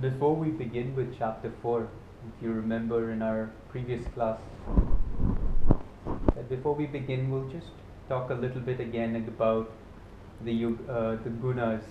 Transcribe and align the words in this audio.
before 0.00 0.36
we 0.36 0.50
begin 0.50 0.94
with 0.94 1.18
chapter 1.18 1.52
4, 1.60 1.82
if 1.82 2.42
you 2.42 2.52
remember 2.52 3.10
in 3.10 3.20
our 3.20 3.50
previous 3.68 4.06
class, 4.14 4.38
before 6.48 6.74
we 6.74 6.86
begin, 6.86 7.30
we'll 7.30 7.48
just 7.48 7.70
talk 8.08 8.30
a 8.30 8.34
little 8.34 8.60
bit 8.60 8.78
again 8.80 9.16
about 9.16 9.70
the, 10.44 10.66
uh, 10.88 11.16
the 11.24 11.30
gunas 11.42 11.82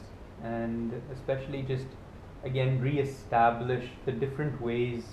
and 0.41 0.93
especially 1.11 1.63
just 1.63 1.87
again 2.43 2.79
re-establish 2.79 3.89
the 4.05 4.11
different 4.11 4.61
ways 4.61 5.03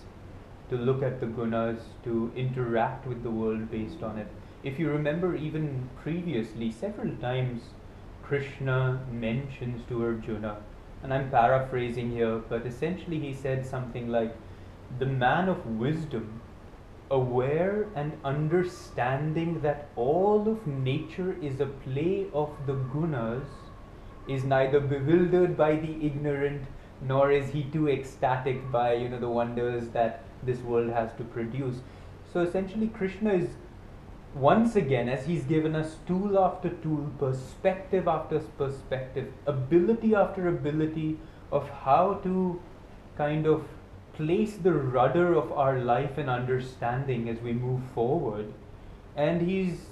to 0.69 0.77
look 0.77 1.03
at 1.03 1.21
the 1.21 1.27
gunas, 1.27 1.81
to 2.05 2.31
interact 2.37 3.07
with 3.07 3.23
the 3.23 3.31
world 3.31 3.71
based 3.71 4.03
on 4.03 4.19
it. 4.19 4.29
If 4.63 4.79
you 4.79 4.89
remember, 4.89 5.35
even 5.35 5.89
previously, 6.01 6.71
several 6.71 7.15
times 7.17 7.63
Krishna 8.23 9.05
mentions 9.11 9.83
to 9.89 10.03
Arjuna, 10.03 10.59
and 11.05 11.13
I'm 11.13 11.31
paraphrasing 11.31 12.11
here, 12.11 12.39
but 12.49 12.67
essentially 12.67 13.21
he 13.21 13.35
said 13.35 13.67
something 13.67 14.09
like, 14.09 14.35
The 14.99 15.05
man 15.05 15.51
of 15.51 15.67
wisdom, 15.67 16.41
aware 17.11 17.87
and 17.95 18.13
understanding 18.25 19.61
that 19.61 19.89
all 19.97 20.49
of 20.49 20.67
nature 20.67 21.37
is 21.43 21.61
a 21.61 21.67
play 21.67 22.27
of 22.33 22.51
the 22.67 22.73
gunas, 22.73 23.45
is 24.27 24.45
neither 24.45 24.81
bewildered 24.81 25.59
by 25.59 25.77
the 25.77 26.07
ignorant 26.07 26.63
nor 27.03 27.31
is 27.31 27.51
he 27.51 27.65
too 27.65 27.91
ecstatic 27.91 28.73
by 28.73 28.95
you 28.95 29.11
know 29.11 29.21
the 29.21 29.29
wonders 29.29 29.89
that 29.91 30.23
this 30.43 30.61
world 30.61 30.91
has 30.91 31.11
to 31.19 31.25
produce. 31.25 31.81
So 32.33 32.41
essentially 32.41 32.89
krishna 32.89 33.35
is 33.35 33.51
once 34.35 34.75
again 34.75 35.09
as 35.09 35.27
he's 35.27 35.45
given 35.45 35.77
us 35.77 35.97
tool 36.07 36.39
after 36.39 36.69
tool 36.69 37.11
perspective 37.19 38.09
after 38.09 38.41
perspective 38.59 39.33
ability 39.47 40.15
after 40.15 40.49
ability 40.49 41.17
of 41.53 41.69
how 41.71 42.15
to 42.25 42.61
kind 43.17 43.47
of 43.47 43.65
place 44.15 44.57
the 44.57 44.73
rudder 44.73 45.35
of 45.35 45.53
our 45.53 45.79
life 45.79 46.19
and 46.19 46.29
understanding 46.29 47.29
as 47.29 47.41
we 47.41 47.53
move 47.53 47.83
forward. 47.95 48.53
And 49.17 49.43
he's 49.43 49.87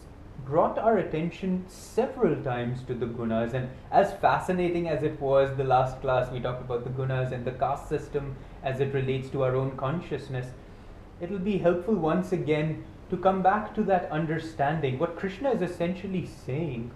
brought 0.45 0.79
our 0.79 0.99
attention 0.99 1.65
several 1.69 2.43
times 2.43 2.83
to 2.85 2.95
the 2.95 3.07
gunas. 3.07 3.55
And 3.55 3.71
as 3.91 4.13
fascinating 4.15 4.89
as 4.89 5.03
it 5.03 5.21
was 5.21 5.57
the 5.57 5.65
last 5.65 6.01
class 6.01 6.31
we 6.33 6.41
talked 6.41 6.63
about 6.63 6.85
the 6.85 6.91
gunas 6.91 7.33
and 7.33 7.45
the 7.45 7.53
caste 7.53 7.89
system 7.89 8.37
as 8.63 8.81
it 8.81 8.95
relates 8.95 9.29
to 9.31 9.45
our 9.45 9.55
own 9.55 9.77
consciousness. 9.77 10.47
It'll 11.21 11.39
be 11.39 11.59
helpful 11.59 11.95
once 11.95 12.33
again 12.33 12.85
to 13.13 13.17
come 13.29 13.43
back 13.47 13.75
to 13.79 13.83
that 13.91 14.11
understanding 14.19 14.99
what 14.99 15.17
krishna 15.23 15.53
is 15.59 15.63
essentially 15.71 16.25
saying 16.27 16.91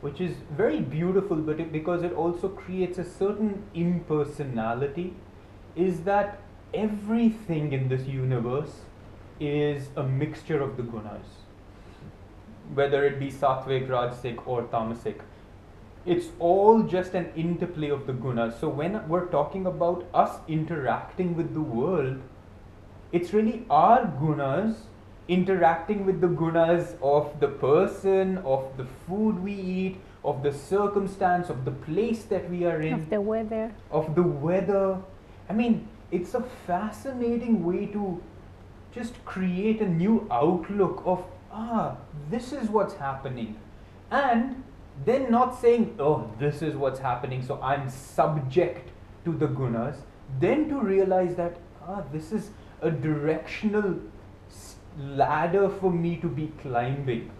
which 0.00 0.20
is 0.20 0.36
very 0.56 0.80
beautiful 0.80 1.36
but 1.48 1.60
it, 1.60 1.72
because 1.72 2.02
it 2.02 2.12
also 2.12 2.48
creates 2.48 2.98
a 2.98 3.04
certain 3.04 3.62
impersonality 3.74 5.12
is 5.74 6.00
that 6.12 6.40
everything 6.72 7.72
in 7.72 7.88
this 7.88 8.06
universe 8.06 8.80
is 9.40 9.88
a 9.96 10.02
mixture 10.02 10.62
of 10.62 10.76
the 10.76 10.82
gunas 10.94 11.38
whether 12.74 13.04
it 13.04 13.18
be 13.18 13.30
sattvic, 13.30 13.88
rajasic, 13.88 14.46
or 14.46 14.62
tamasic. 14.64 15.20
It's 16.06 16.28
all 16.38 16.82
just 16.82 17.14
an 17.14 17.30
interplay 17.36 17.88
of 17.90 18.06
the 18.06 18.12
gunas. 18.12 18.58
So 18.60 18.68
when 18.68 19.06
we're 19.08 19.26
talking 19.26 19.66
about 19.66 20.06
us 20.14 20.38
interacting 20.48 21.36
with 21.36 21.54
the 21.54 21.60
world, 21.60 22.20
it's 23.12 23.32
really 23.32 23.64
our 23.70 24.04
gunas 24.04 24.76
interacting 25.28 26.04
with 26.06 26.20
the 26.20 26.28
gunas 26.28 26.96
of 27.02 27.38
the 27.40 27.48
person, 27.48 28.38
of 28.38 28.64
the 28.76 28.86
food 29.06 29.42
we 29.42 29.52
eat, 29.52 30.00
of 30.24 30.42
the 30.42 30.52
circumstance, 30.52 31.50
of 31.50 31.64
the 31.64 31.70
place 31.70 32.24
that 32.24 32.48
we 32.50 32.64
are 32.64 32.80
in, 32.80 32.94
of 32.94 33.10
the 33.10 33.20
weather. 33.20 33.72
of 33.90 34.14
the 34.14 34.22
weather. 34.22 34.98
I 35.48 35.52
mean, 35.52 35.86
it's 36.10 36.34
a 36.34 36.42
fascinating 36.66 37.64
way 37.64 37.86
to 37.86 38.22
just 38.92 39.22
create 39.24 39.80
a 39.80 39.88
new 39.88 40.26
outlook 40.30 41.02
of 41.04 41.24
ah, 41.52 41.96
this 42.30 42.52
is 42.52 42.68
what's 42.68 42.94
happening. 42.94 43.56
And 44.10 44.62
then 45.04 45.30
not 45.30 45.60
saying, 45.60 45.96
oh, 45.98 46.30
this 46.38 46.62
is 46.62 46.74
what's 46.74 46.98
happening, 46.98 47.42
so 47.42 47.60
I'm 47.62 47.88
subject 47.88 48.90
to 49.24 49.32
the 49.32 49.46
gunas. 49.46 49.96
Then 50.40 50.68
to 50.68 50.80
realize 50.80 51.36
that, 51.36 51.58
ah, 51.86 52.02
this 52.12 52.32
is 52.32 52.50
a 52.80 52.90
directional 52.90 53.96
ladder 54.98 55.68
for 55.68 55.90
me 55.90 56.16
to 56.16 56.28
be 56.28 56.52
climbing. 56.60 57.30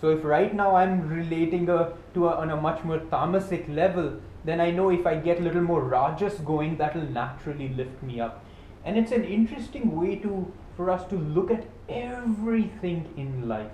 So 0.00 0.10
if 0.10 0.24
right 0.24 0.54
now 0.54 0.74
I'm 0.76 1.08
relating 1.08 1.68
a, 1.68 1.92
to 2.14 2.28
a, 2.28 2.34
on 2.34 2.50
a 2.50 2.56
much 2.56 2.84
more 2.84 2.98
tamasic 2.98 3.74
level, 3.74 4.20
then 4.44 4.60
I 4.60 4.70
know 4.70 4.90
if 4.90 5.06
I 5.06 5.14
get 5.14 5.40
a 5.40 5.42
little 5.42 5.62
more 5.62 5.82
rajas 5.82 6.34
going, 6.40 6.76
that'll 6.76 7.10
naturally 7.10 7.68
lift 7.68 8.02
me 8.02 8.20
up. 8.20 8.44
And 8.84 8.98
it's 8.98 9.12
an 9.12 9.24
interesting 9.24 9.96
way 9.96 10.16
to 10.16 10.52
for 10.76 10.90
us 10.90 11.06
to 11.08 11.16
look 11.16 11.50
at 11.50 11.64
everything 11.88 13.08
in 13.16 13.48
life. 13.48 13.70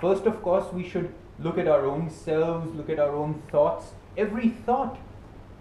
First, 0.00 0.26
of 0.26 0.40
course, 0.42 0.72
we 0.72 0.88
should 0.88 1.12
look 1.40 1.58
at 1.58 1.66
our 1.66 1.84
own 1.84 2.08
selves, 2.08 2.74
look 2.74 2.88
at 2.88 2.98
our 2.98 3.14
own 3.14 3.42
thoughts. 3.50 3.92
Every 4.16 4.48
thought 4.48 4.98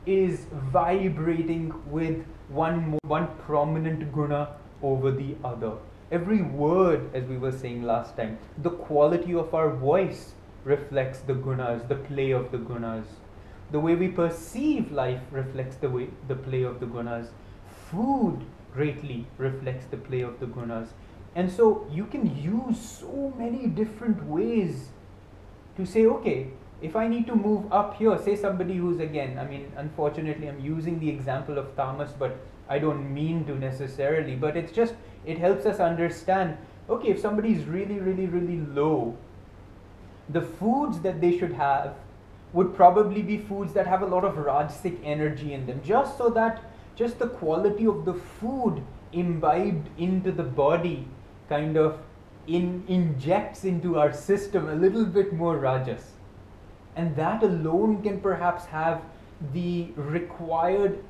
is 0.05 0.45
vibrating 0.51 1.73
with 1.87 2.23
one 2.49 2.97
one 3.03 3.27
prominent 3.45 4.13
guna 4.13 4.55
over 4.81 5.11
the 5.11 5.35
other. 5.43 5.73
Every 6.11 6.41
word, 6.41 7.13
as 7.13 7.25
we 7.25 7.37
were 7.37 7.51
saying 7.51 7.83
last 7.83 8.17
time, 8.17 8.39
the 8.57 8.71
quality 8.71 9.35
of 9.35 9.53
our 9.53 9.69
voice 9.69 10.31
reflects 10.63 11.19
the 11.19 11.33
gunas, 11.33 11.87
the 11.87 11.95
play 11.95 12.31
of 12.31 12.51
the 12.51 12.57
gunas. 12.57 13.05
The 13.71 13.79
way 13.79 13.93
we 13.93 14.07
perceive 14.07 14.91
life 14.91 15.21
reflects 15.29 15.75
the 15.75 15.89
way 15.89 16.09
the 16.27 16.35
play 16.35 16.63
of 16.63 16.79
the 16.79 16.87
gunas. 16.87 17.27
Food 17.91 18.43
greatly 18.73 19.27
reflects 19.37 19.85
the 19.85 19.97
play 19.97 20.21
of 20.21 20.39
the 20.39 20.47
gunas. 20.47 20.87
And 21.35 21.51
so 21.51 21.87
you 21.91 22.05
can 22.05 22.35
use 22.35 22.79
so 22.79 23.31
many 23.37 23.67
different 23.67 24.25
ways 24.25 24.89
to 25.77 25.85
say, 25.85 26.07
okay, 26.07 26.47
if 26.81 26.95
I 26.95 27.07
need 27.07 27.27
to 27.27 27.35
move 27.35 27.71
up 27.71 27.97
here, 27.97 28.17
say 28.17 28.35
somebody 28.35 28.77
who's 28.77 28.99
again, 28.99 29.37
I 29.37 29.45
mean, 29.45 29.71
unfortunately, 29.77 30.49
I'm 30.49 30.59
using 30.59 30.99
the 30.99 31.09
example 31.09 31.59
of 31.59 31.75
tamas, 31.75 32.11
but 32.17 32.37
I 32.67 32.79
don't 32.79 33.13
mean 33.13 33.45
to 33.45 33.55
necessarily, 33.55 34.35
but 34.35 34.57
it's 34.57 34.71
just, 34.71 34.95
it 35.25 35.37
helps 35.37 35.65
us 35.65 35.79
understand 35.79 36.57
okay, 36.89 37.09
if 37.09 37.19
somebody 37.19 37.53
is 37.53 37.65
really, 37.65 37.99
really, 37.99 38.25
really 38.25 38.59
low, 38.59 39.15
the 40.27 40.41
foods 40.41 40.99
that 41.01 41.21
they 41.21 41.37
should 41.37 41.53
have 41.53 41.95
would 42.51 42.75
probably 42.75 43.21
be 43.21 43.37
foods 43.37 43.73
that 43.73 43.85
have 43.85 44.01
a 44.01 44.05
lot 44.05 44.23
of 44.23 44.35
rajasic 44.35 44.97
energy 45.03 45.53
in 45.53 45.67
them, 45.67 45.79
just 45.83 46.17
so 46.17 46.29
that 46.29 46.63
just 46.95 47.19
the 47.19 47.27
quality 47.27 47.85
of 47.85 48.05
the 48.05 48.13
food 48.13 48.83
imbibed 49.13 49.87
into 49.97 50.31
the 50.31 50.43
body 50.43 51.07
kind 51.47 51.77
of 51.77 51.99
in, 52.47 52.83
injects 52.87 53.63
into 53.63 53.99
our 53.99 54.11
system 54.11 54.67
a 54.67 54.75
little 54.75 55.05
bit 55.05 55.31
more 55.31 55.57
rajas. 55.57 56.11
And 56.95 57.15
that 57.15 57.43
alone 57.43 58.01
can 58.01 58.19
perhaps 58.19 58.65
have 58.65 59.01
the 59.53 59.89
required 59.95 61.03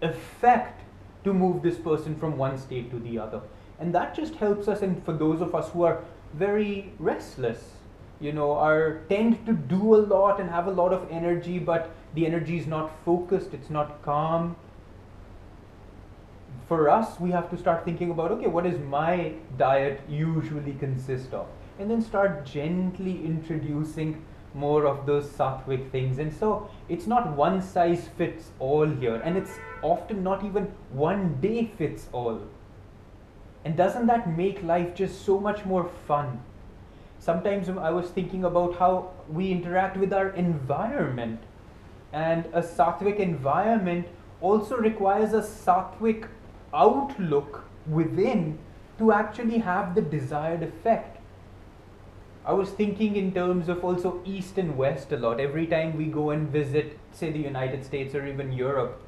effect 0.00 0.82
to 1.24 1.34
move 1.34 1.62
this 1.62 1.76
person 1.76 2.14
from 2.16 2.36
one 2.36 2.56
state 2.56 2.90
to 2.90 2.98
the 3.00 3.18
other. 3.18 3.40
And 3.78 3.94
that 3.94 4.14
just 4.14 4.34
helps 4.36 4.68
us, 4.68 4.82
and 4.82 5.04
for 5.04 5.12
those 5.12 5.40
of 5.40 5.54
us 5.54 5.70
who 5.70 5.82
are 5.82 6.04
very 6.34 6.92
restless, 6.98 7.72
you 8.20 8.32
know, 8.32 8.52
are 8.52 9.00
tend 9.08 9.44
to 9.46 9.52
do 9.52 9.96
a 9.96 10.02
lot 10.14 10.40
and 10.40 10.48
have 10.48 10.66
a 10.66 10.70
lot 10.70 10.92
of 10.92 11.10
energy, 11.10 11.58
but 11.58 11.90
the 12.14 12.26
energy 12.26 12.58
is 12.58 12.66
not 12.66 12.92
focused, 13.04 13.52
it's 13.52 13.70
not 13.70 14.02
calm, 14.02 14.56
for 16.68 16.88
us, 16.88 17.20
we 17.20 17.30
have 17.30 17.50
to 17.50 17.58
start 17.58 17.84
thinking 17.84 18.10
about 18.10 18.30
okay, 18.32 18.46
what 18.46 18.64
does 18.64 18.78
my 18.80 19.32
diet 19.58 20.00
usually 20.08 20.72
consist 20.74 21.34
of? 21.34 21.46
And 21.78 21.90
then 21.90 22.00
start 22.00 22.46
gently 22.46 23.24
introducing 23.24 24.24
more 24.54 24.86
of 24.86 25.04
those 25.04 25.26
sattvic 25.26 25.90
things. 25.90 26.18
And 26.18 26.32
so 26.32 26.70
it's 26.88 27.06
not 27.06 27.36
one 27.36 27.60
size 27.60 28.08
fits 28.16 28.50
all 28.58 28.86
here, 28.86 29.16
and 29.16 29.36
it's 29.36 29.58
often 29.82 30.22
not 30.22 30.44
even 30.44 30.72
one 30.90 31.38
day 31.40 31.70
fits 31.76 32.08
all. 32.12 32.40
And 33.64 33.76
doesn't 33.76 34.06
that 34.06 34.36
make 34.36 34.62
life 34.62 34.94
just 34.94 35.24
so 35.24 35.40
much 35.40 35.64
more 35.64 35.88
fun? 36.06 36.40
Sometimes 37.18 37.68
I 37.70 37.90
was 37.90 38.10
thinking 38.10 38.44
about 38.44 38.76
how 38.76 39.10
we 39.28 39.50
interact 39.50 39.96
with 39.96 40.12
our 40.12 40.28
environment. 40.30 41.40
And 42.12 42.44
a 42.52 42.60
sattvic 42.60 43.18
environment 43.18 44.06
also 44.40 44.76
requires 44.76 45.32
a 45.32 45.40
sattvic 45.40 46.28
outlook 46.74 47.64
within 47.86 48.58
to 48.98 49.12
actually 49.12 49.58
have 49.58 49.94
the 49.94 50.02
desired 50.02 50.62
effect. 50.62 51.18
I 52.44 52.52
was 52.52 52.68
thinking 52.68 53.16
in 53.16 53.32
terms 53.32 53.70
of 53.70 53.82
also 53.82 54.20
East 54.26 54.58
and 54.58 54.76
West 54.76 55.12
a 55.12 55.16
lot. 55.16 55.40
Every 55.40 55.66
time 55.66 55.96
we 55.96 56.04
go 56.04 56.30
and 56.30 56.48
visit, 56.50 56.98
say, 57.12 57.32
the 57.32 57.38
United 57.38 57.84
States 57.86 58.14
or 58.14 58.26
even 58.26 58.52
Europe, 58.52 59.00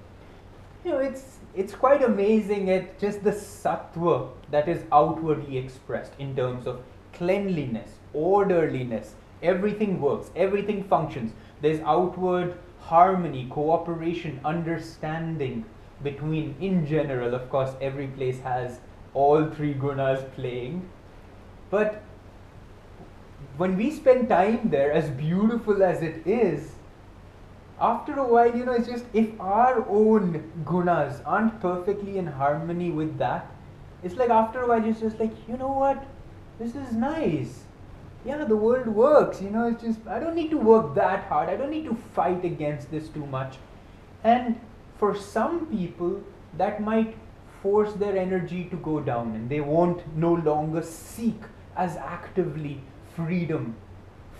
you 0.84 0.92
know, 0.92 0.98
it's 0.98 1.36
it's 1.56 1.74
quite 1.74 2.02
amazing 2.02 2.70
at 2.70 2.98
just 2.98 3.24
the 3.24 3.30
sattva 3.30 4.28
that 4.50 4.68
is 4.68 4.84
outwardly 4.92 5.56
expressed 5.56 6.12
in 6.18 6.36
terms 6.36 6.66
of 6.66 6.82
cleanliness, 7.14 7.92
orderliness. 8.12 9.14
Everything 9.42 10.00
works, 10.00 10.30
everything 10.36 10.84
functions. 10.84 11.32
There's 11.62 11.80
outward 11.80 12.58
harmony, 12.80 13.46
cooperation, 13.50 14.38
understanding, 14.44 15.64
between, 16.02 16.54
in 16.60 16.86
general, 16.86 17.34
of 17.34 17.48
course, 17.50 17.70
every 17.80 18.08
place 18.08 18.38
has 18.40 18.80
all 19.14 19.46
three 19.46 19.72
gunas 19.72 20.30
playing. 20.34 20.88
But 21.70 22.02
when 23.56 23.78
we 23.78 23.90
spend 23.90 24.28
time 24.28 24.68
there, 24.68 24.92
as 24.92 25.08
beautiful 25.08 25.82
as 25.82 26.02
it 26.02 26.26
is, 26.26 26.72
after 27.80 28.18
a 28.18 28.26
while, 28.26 28.56
you 28.56 28.64
know, 28.64 28.72
it's 28.72 28.88
just 28.88 29.04
if 29.12 29.38
our 29.40 29.86
own 29.88 30.50
gunas 30.64 31.20
aren't 31.26 31.60
perfectly 31.60 32.18
in 32.18 32.26
harmony 32.26 32.90
with 32.90 33.18
that, 33.18 33.50
it's 34.02 34.14
like 34.16 34.30
after 34.30 34.62
a 34.62 34.68
while, 34.68 34.84
it's 34.84 35.00
just 35.00 35.18
like, 35.20 35.32
you 35.48 35.56
know 35.56 35.72
what, 35.72 36.04
this 36.58 36.74
is 36.74 36.92
nice. 36.92 37.64
Yeah, 38.24 38.44
the 38.44 38.56
world 38.56 38.88
works, 38.88 39.40
you 39.40 39.50
know, 39.50 39.68
it's 39.68 39.82
just, 39.82 40.06
I 40.06 40.18
don't 40.18 40.34
need 40.34 40.50
to 40.50 40.56
work 40.58 40.94
that 40.94 41.24
hard, 41.24 41.48
I 41.48 41.56
don't 41.56 41.70
need 41.70 41.84
to 41.84 41.94
fight 42.14 42.44
against 42.44 42.90
this 42.90 43.08
too 43.08 43.26
much. 43.26 43.56
And 44.24 44.58
for 44.98 45.14
some 45.14 45.66
people, 45.66 46.22
that 46.56 46.82
might 46.82 47.16
force 47.62 47.92
their 47.94 48.16
energy 48.16 48.64
to 48.70 48.76
go 48.76 49.00
down 49.00 49.34
and 49.34 49.48
they 49.48 49.60
won't 49.60 50.16
no 50.16 50.34
longer 50.34 50.82
seek 50.82 51.40
as 51.76 51.96
actively 51.96 52.80
freedom 53.14 53.76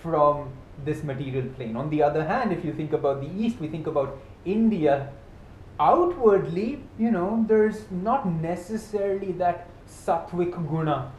from 0.03 0.51
this 0.85 1.03
material 1.03 1.47
plane. 1.57 1.77
On 1.77 1.91
the 1.91 2.03
other 2.03 2.25
hand, 2.25 2.53
if 2.53 2.65
you 2.65 2.73
think 2.73 2.93
about 2.93 3.21
the 3.21 3.31
East, 3.43 3.61
we 3.61 3.69
think 3.69 3.87
about 3.87 4.19
India, 4.45 5.13
outwardly, 5.81 6.83
you 6.99 7.11
know, 7.11 7.45
there's 7.49 7.91
not 7.91 8.27
necessarily 8.29 9.33
that 9.33 9.69
sattvic 9.89 10.53
guna 10.69 11.13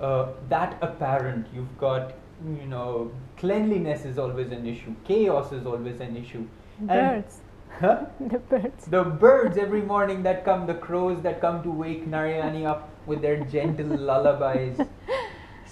uh, 0.00 0.28
that 0.48 0.78
apparent. 0.80 1.46
You've 1.54 1.78
got, 1.78 2.14
you 2.44 2.66
know, 2.66 3.12
cleanliness 3.36 4.04
is 4.04 4.18
always 4.18 4.50
an 4.50 4.66
issue, 4.66 4.94
chaos 5.04 5.52
is 5.52 5.66
always 5.66 6.00
an 6.00 6.16
issue. 6.16 6.46
Birds. 6.80 7.40
Huh? 7.78 8.06
the 8.20 8.38
birds. 8.38 8.86
The 8.86 9.04
birds 9.04 9.56
every 9.56 9.82
morning 9.82 10.22
that 10.24 10.44
come, 10.44 10.66
the 10.66 10.74
crows 10.74 11.22
that 11.22 11.40
come 11.40 11.62
to 11.62 11.70
wake 11.70 12.06
Narayani 12.08 12.66
up 12.66 12.88
with 13.06 13.22
their 13.22 13.44
gentle 13.44 13.86
lullabies. 13.86 14.78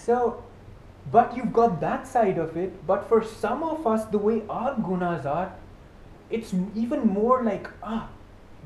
So, 0.08 0.42
but 1.10 1.36
you've 1.36 1.52
got 1.52 1.80
that 1.80 2.06
side 2.06 2.38
of 2.38 2.56
it. 2.56 2.86
But 2.86 3.08
for 3.08 3.24
some 3.24 3.62
of 3.62 3.86
us, 3.86 4.04
the 4.06 4.18
way 4.18 4.42
our 4.48 4.74
gunas 4.74 5.24
are, 5.24 5.52
it's 6.30 6.54
even 6.74 7.06
more 7.06 7.42
like, 7.42 7.68
ah, 7.82 8.08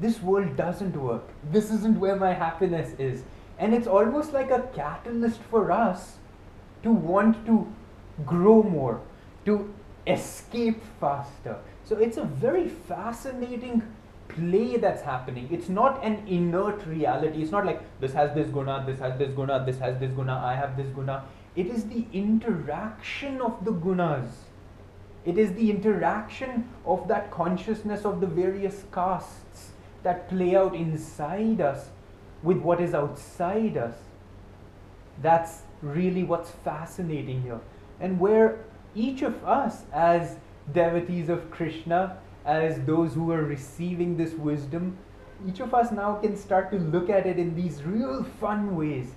this 0.00 0.20
world 0.20 0.56
doesn't 0.56 0.96
work. 0.96 1.28
This 1.50 1.70
isn't 1.70 1.98
where 2.00 2.16
my 2.16 2.32
happiness 2.32 2.98
is. 2.98 3.22
And 3.58 3.74
it's 3.74 3.86
almost 3.86 4.32
like 4.32 4.50
a 4.50 4.62
catalyst 4.74 5.40
for 5.50 5.70
us 5.70 6.16
to 6.82 6.90
want 6.90 7.46
to 7.46 7.72
grow 8.26 8.62
more, 8.62 9.00
to 9.44 9.72
escape 10.06 10.82
faster. 11.00 11.58
So 11.84 11.96
it's 11.96 12.16
a 12.16 12.24
very 12.24 12.68
fascinating 12.68 13.82
play 14.28 14.76
that's 14.76 15.02
happening. 15.02 15.48
It's 15.50 15.68
not 15.68 16.02
an 16.02 16.26
inert 16.26 16.84
reality. 16.86 17.42
It's 17.42 17.52
not 17.52 17.66
like 17.66 17.82
this 18.00 18.12
has 18.14 18.34
this 18.34 18.48
guna, 18.48 18.84
this 18.86 18.98
has 18.98 19.18
this 19.18 19.32
guna, 19.32 19.62
this 19.64 19.78
has 19.78 19.98
this 19.98 20.12
guna, 20.12 20.42
I 20.44 20.54
have 20.54 20.76
this 20.76 20.88
guna. 20.88 21.24
It 21.54 21.66
is 21.66 21.84
the 21.84 22.06
interaction 22.12 23.40
of 23.42 23.64
the 23.64 23.72
gunas. 23.72 24.30
It 25.24 25.38
is 25.38 25.52
the 25.52 25.70
interaction 25.70 26.68
of 26.84 27.06
that 27.08 27.30
consciousness 27.30 28.04
of 28.04 28.20
the 28.20 28.26
various 28.26 28.84
castes 28.92 29.70
that 30.02 30.28
play 30.28 30.56
out 30.56 30.74
inside 30.74 31.60
us 31.60 31.90
with 32.42 32.56
what 32.58 32.80
is 32.80 32.94
outside 32.94 33.76
us. 33.76 33.94
That's 35.20 35.62
really 35.82 36.24
what's 36.24 36.50
fascinating 36.50 37.42
here. 37.42 37.60
And 38.00 38.18
where 38.18 38.64
each 38.94 39.22
of 39.22 39.44
us, 39.44 39.82
as 39.92 40.36
devotees 40.72 41.28
of 41.28 41.50
Krishna, 41.50 42.18
as 42.44 42.80
those 42.84 43.14
who 43.14 43.30
are 43.30 43.44
receiving 43.44 44.16
this 44.16 44.32
wisdom, 44.32 44.96
each 45.46 45.60
of 45.60 45.74
us 45.74 45.92
now 45.92 46.14
can 46.14 46.36
start 46.36 46.70
to 46.70 46.78
look 46.78 47.10
at 47.10 47.26
it 47.26 47.38
in 47.38 47.54
these 47.54 47.82
real 47.82 48.24
fun 48.40 48.74
ways. 48.74 49.12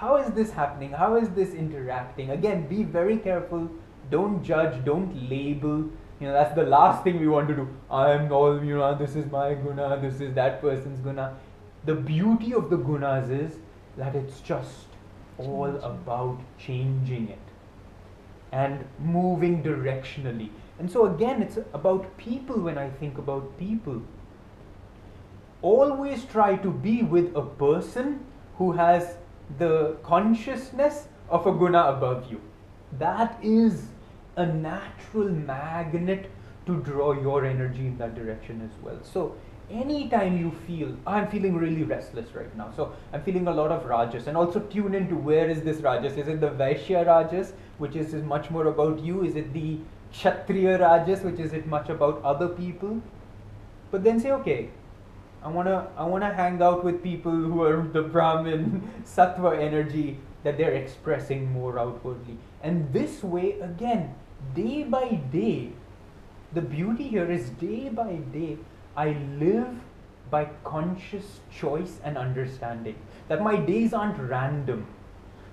How 0.00 0.16
is 0.16 0.30
this 0.32 0.50
happening? 0.50 0.92
How 0.92 1.16
is 1.16 1.28
this 1.28 1.52
interacting? 1.52 2.30
Again, 2.30 2.66
be 2.66 2.84
very 2.84 3.18
careful. 3.18 3.68
Don't 4.10 4.42
judge, 4.42 4.82
don't 4.82 5.28
label. 5.28 5.90
You 6.20 6.28
know, 6.28 6.32
that's 6.32 6.54
the 6.54 6.62
last 6.62 7.04
thing 7.04 7.20
we 7.20 7.28
want 7.28 7.48
to 7.48 7.54
do. 7.54 7.68
I'm 7.90 8.32
all, 8.32 8.64
you 8.64 8.78
know, 8.78 8.96
this 8.96 9.14
is 9.14 9.30
my 9.30 9.52
guna, 9.52 9.98
this 10.00 10.22
is 10.22 10.32
that 10.36 10.62
person's 10.62 11.00
guna. 11.00 11.36
The 11.84 11.94
beauty 11.94 12.54
of 12.54 12.70
the 12.70 12.78
gunas 12.78 13.30
is 13.30 13.58
that 13.98 14.16
it's 14.16 14.40
just 14.40 14.86
all 15.36 15.76
about 15.82 16.40
changing 16.58 17.28
it 17.28 17.52
and 18.52 18.82
moving 19.00 19.62
directionally. 19.62 20.48
And 20.78 20.90
so, 20.90 21.14
again, 21.14 21.42
it's 21.42 21.58
about 21.74 22.16
people 22.16 22.58
when 22.58 22.78
I 22.78 22.88
think 22.88 23.18
about 23.18 23.58
people. 23.58 24.00
Always 25.60 26.24
try 26.24 26.56
to 26.56 26.70
be 26.70 27.02
with 27.02 27.36
a 27.36 27.42
person 27.42 28.24
who 28.56 28.72
has 28.72 29.18
the 29.58 29.96
consciousness 30.02 31.08
of 31.28 31.46
a 31.46 31.52
guna 31.52 31.84
above 31.84 32.30
you. 32.30 32.40
That 32.98 33.38
is 33.42 33.86
a 34.36 34.46
natural 34.46 35.28
magnet 35.28 36.30
to 36.66 36.80
draw 36.82 37.12
your 37.12 37.44
energy 37.44 37.86
in 37.86 37.98
that 37.98 38.14
direction 38.14 38.60
as 38.62 38.82
well. 38.82 38.98
So, 39.02 39.36
anytime 39.70 40.36
you 40.36 40.50
feel 40.66 40.96
i'm 41.06 41.28
feeling 41.28 41.56
really 41.56 41.84
restless 41.84 42.34
right 42.34 42.54
now. 42.56 42.72
So 42.76 42.92
i'm 43.12 43.22
feeling 43.22 43.46
a 43.46 43.52
lot 43.52 43.70
of 43.70 43.84
rajas. 43.86 44.26
And 44.26 44.36
also 44.36 44.60
tune 44.60 44.94
into 44.94 45.16
where 45.16 45.48
is 45.48 45.62
this 45.62 45.78
rajas? 45.80 46.16
Is 46.16 46.28
it 46.28 46.40
the 46.40 46.50
vaishya 46.50 47.06
rajas 47.06 47.52
which 47.78 47.96
is, 47.96 48.12
is 48.14 48.24
much 48.24 48.50
more 48.50 48.66
about 48.66 48.98
you? 49.00 49.24
Is 49.24 49.36
it 49.36 49.52
the 49.52 49.78
kshatriya 50.12 50.78
rajas 50.78 51.22
which 51.22 51.38
is 51.38 51.52
it 51.52 51.66
much 51.66 51.88
about 51.88 52.20
other 52.24 52.48
people? 52.48 53.00
But 53.90 54.04
then 54.04 54.20
say 54.20 54.32
okay 54.32 54.70
i 55.42 55.48
want 55.48 55.68
to 55.68 55.86
i 55.96 56.04
want 56.04 56.22
to 56.22 56.32
hang 56.32 56.60
out 56.62 56.84
with 56.84 57.02
people 57.02 57.32
who 57.32 57.62
are 57.62 57.82
the 57.92 58.02
brahmin 58.02 58.90
sattva 59.04 59.58
energy 59.58 60.18
that 60.42 60.56
they're 60.56 60.74
expressing 60.74 61.52
more 61.52 61.78
outwardly 61.78 62.36
and 62.62 62.92
this 62.92 63.22
way 63.22 63.52
again 63.60 64.14
day 64.54 64.82
by 64.82 65.20
day 65.32 65.70
the 66.52 66.60
beauty 66.60 67.06
here 67.06 67.30
is 67.30 67.50
day 67.50 67.88
by 67.88 68.14
day 68.32 68.58
I 68.96 69.16
live 69.38 69.68
by 70.30 70.46
conscious 70.64 71.40
choice 71.50 72.00
and 72.02 72.18
understanding. 72.18 72.96
That 73.28 73.42
my 73.42 73.56
days 73.56 73.92
aren't 73.92 74.18
random. 74.18 74.86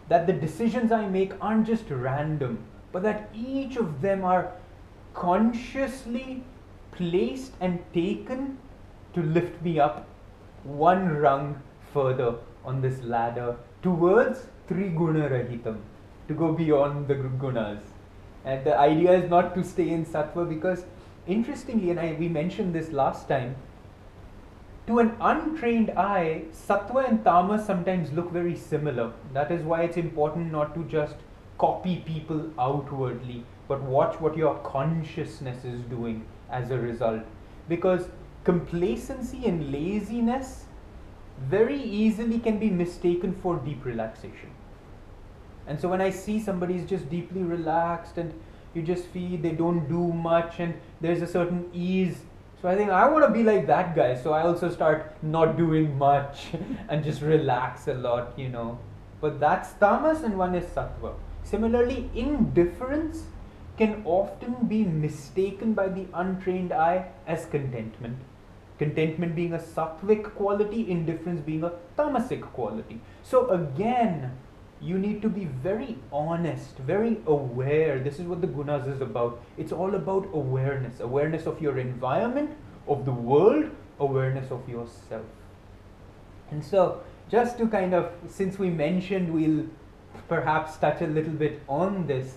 That 0.10 0.28
the 0.28 0.34
decisions 0.34 0.92
I 0.92 1.08
make 1.08 1.34
aren't 1.42 1.68
just 1.68 1.90
random, 1.90 2.64
but 2.92 3.04
that 3.04 3.30
each 3.34 3.76
of 3.76 4.02
them 4.02 4.24
are 4.24 4.52
consciously 5.14 6.44
placed 6.92 7.54
and 7.60 7.84
taken 7.94 8.58
to 9.14 9.22
lift 9.22 9.62
me 9.62 9.80
up 9.80 10.08
one 10.64 11.18
rung 11.18 11.62
further 11.94 12.36
on 12.66 12.82
this 12.82 13.02
ladder 13.04 13.56
towards 13.82 14.48
Triguna 14.70 15.30
Rahitam, 15.32 15.78
to 16.28 16.34
go 16.34 16.52
beyond 16.52 17.08
the 17.08 17.16
gunas. 17.16 17.80
And 18.44 18.66
the 18.66 18.78
idea 18.78 19.14
is 19.14 19.30
not 19.30 19.56
to 19.56 19.64
stay 19.64 19.90
in 19.90 20.06
sattva 20.06 20.48
because 20.48 20.86
interestingly, 21.26 21.90
and 21.90 22.00
I, 22.00 22.16
we 22.20 22.28
mentioned 22.28 22.74
this 22.74 22.92
last 22.92 23.28
time, 23.28 23.56
to 24.88 25.00
an 25.00 25.16
untrained 25.20 25.90
eye, 25.92 26.44
sattva 26.54 27.08
and 27.10 27.24
tamas 27.24 27.66
sometimes 27.66 28.12
look 28.14 28.32
very 28.32 28.56
similar. 28.56 29.12
That 29.34 29.52
is 29.52 29.64
why 29.64 29.84
it's 29.84 29.98
important 29.98 30.52
not 30.52 30.74
to 30.76 30.84
just 30.86 31.16
copy 31.58 31.98
people 32.06 32.50
outwardly, 32.58 33.44
but 33.68 33.82
watch 33.82 34.20
what 34.22 34.38
your 34.38 34.56
consciousness 34.60 35.66
is 35.66 35.82
doing 35.82 36.26
as 36.50 36.72
a 36.72 36.78
result. 36.78 37.22
Because 37.68 38.08
complacency 38.48 39.46
and 39.46 39.72
laziness 39.72 40.66
very 41.54 41.82
easily 41.82 42.40
can 42.40 42.58
be 42.58 42.70
mistaken 42.70 43.34
for 43.42 43.58
deep 43.58 43.84
relaxation. 43.86 44.52
And 45.68 45.80
so 45.80 45.90
when 45.90 46.02
I 46.02 46.12
see 46.12 46.40
somebody 46.40 46.76
is 46.76 46.90
just 46.90 47.10
deeply 47.10 47.44
relaxed 47.44 48.18
and 48.18 48.34
you 48.74 48.82
just 48.82 49.06
feel 49.08 49.38
they 49.42 49.52
don't 49.52 49.88
do 49.90 50.02
much 50.14 50.60
and 50.60 50.74
there's 51.02 51.22
a 51.22 51.28
certain 51.28 51.70
ease 51.74 52.18
so 52.62 52.68
i 52.70 52.76
think 52.76 52.90
i 52.90 53.08
want 53.08 53.26
to 53.26 53.32
be 53.32 53.44
like 53.44 53.68
that 53.68 53.96
guy. 53.96 54.16
So 54.16 54.34
i 54.34 54.42
also 54.42 54.70
start 54.72 55.16
not 55.22 55.58
doing 55.58 55.98
much 55.98 56.48
and 56.90 57.04
just 57.04 57.22
relax 57.22 57.88
a 57.88 57.94
lot 57.94 58.38
you 58.38 58.50
know. 58.50 58.80
But 59.22 59.40
that's 59.40 59.74
tamas 59.74 60.22
and 60.22 60.38
one 60.38 60.56
is 60.56 60.66
sattva. 60.66 61.14
Similarly 61.44 62.10
indifference 62.16 63.24
can 63.78 64.02
often 64.06 64.56
be 64.68 64.84
mistaken 64.84 65.74
by 65.74 65.88
the 65.88 66.08
untrained 66.14 66.72
eye 66.72 67.06
as 67.28 67.46
contentment 67.46 68.18
contentment 68.78 69.36
being 69.36 69.54
a 69.54 69.58
sattvic 69.58 70.24
quality 70.36 70.90
indifference 70.90 71.42
being 71.42 71.64
a 71.64 71.72
tamasic 71.98 72.42
quality 72.42 73.00
so 73.24 73.50
again 73.50 74.32
you 74.82 74.98
need 75.00 75.22
to 75.22 75.30
be 75.30 75.46
very 75.46 75.98
honest, 76.14 76.78
very 76.78 77.18
aware. 77.26 78.00
This 78.00 78.20
is 78.20 78.28
what 78.28 78.42
the 78.42 78.48
gunas 78.48 78.88
is 78.88 79.02
about. 79.02 79.42
It's 79.58 79.72
all 79.72 79.96
about 79.96 80.30
awareness 80.34 81.00
awareness 81.00 81.46
of 81.48 81.62
your 81.62 81.80
environment, 81.80 82.52
of 82.88 83.06
the 83.06 83.12
world, 83.12 83.72
awareness 84.00 84.52
of 84.52 84.68
yourself. 84.70 85.26
And 86.52 86.64
so, 86.64 87.02
just 87.30 87.58
to 87.58 87.68
kind 87.68 87.94
of, 87.94 88.12
since 88.28 88.60
we 88.60 88.70
mentioned, 88.70 89.34
we'll 89.34 89.66
perhaps 90.30 90.78
touch 90.78 91.02
a 91.02 91.08
little 91.08 91.34
bit 91.34 91.62
on 91.68 92.08
this. 92.08 92.36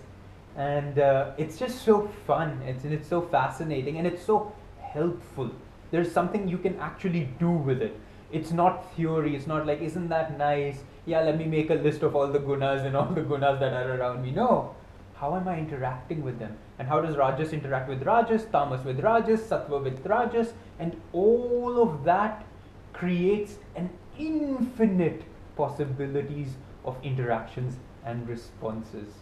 And 0.57 0.99
uh, 0.99 1.33
it's 1.39 1.59
just 1.59 1.85
so 1.85 2.09
fun, 2.27 2.61
it's, 2.67 2.85
and 2.85 2.93
it's 2.93 3.09
so 3.09 3.23
fascinating, 3.23 3.99
and 3.99 4.07
it's 4.07 4.25
so 4.25 4.53
helpful. 4.81 5.51
There's 5.91 6.11
something 6.11 6.49
you 6.49 6.59
can 6.59 6.79
actually 6.79 7.29
do 7.39 7.51
with 7.51 7.83
it. 7.83 7.99
It's 8.33 8.53
not 8.53 8.95
theory, 8.95 9.35
it's 9.35 9.47
not 9.47 9.67
like, 9.67 9.81
isn't 9.81 10.09
that 10.09 10.39
nice? 10.39 10.79
Yeah, 11.05 11.21
let 11.23 11.37
me 11.37 11.47
make 11.47 11.71
a 11.71 11.75
list 11.75 12.03
of 12.03 12.15
all 12.15 12.29
the 12.29 12.39
gunas 12.39 12.85
and 12.87 12.97
all 13.01 13.07
the 13.07 13.23
gunas 13.23 13.59
that 13.61 13.73
are 13.73 13.99
around 13.99 14.23
me. 14.23 14.31
No. 14.31 14.75
How 15.15 15.37
am 15.37 15.49
I 15.49 15.59
interacting 15.59 16.23
with 16.23 16.39
them? 16.39 16.57
And 16.79 16.89
how 16.89 17.01
does 17.03 17.17
Rajas 17.17 17.53
interact 17.53 17.91
with 17.91 18.05
Rajas, 18.05 18.47
Tamas 18.51 18.83
with 18.87 19.01
Rajas, 19.01 19.43
Sattva 19.43 19.83
with 19.83 20.07
Rajas? 20.07 20.55
And 20.79 20.99
all 21.13 21.83
of 21.83 22.05
that 22.05 22.47
creates 22.95 23.59
an 23.77 23.91
infinite 24.19 25.23
possibilities 25.57 26.57
of 26.87 26.97
interactions 27.03 27.77
and 28.05 28.27
responses. 28.27 29.13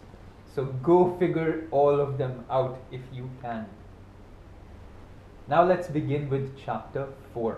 So 0.55 0.65
go 0.65 1.17
figure 1.17 1.67
all 1.71 1.99
of 1.99 2.17
them 2.17 2.45
out 2.49 2.79
if 2.91 3.01
you 3.11 3.29
can. 3.41 3.65
Now 5.49 5.63
let's 5.63 5.87
begin 5.87 6.29
with 6.29 6.55
chapter 6.63 7.07
4. 7.33 7.57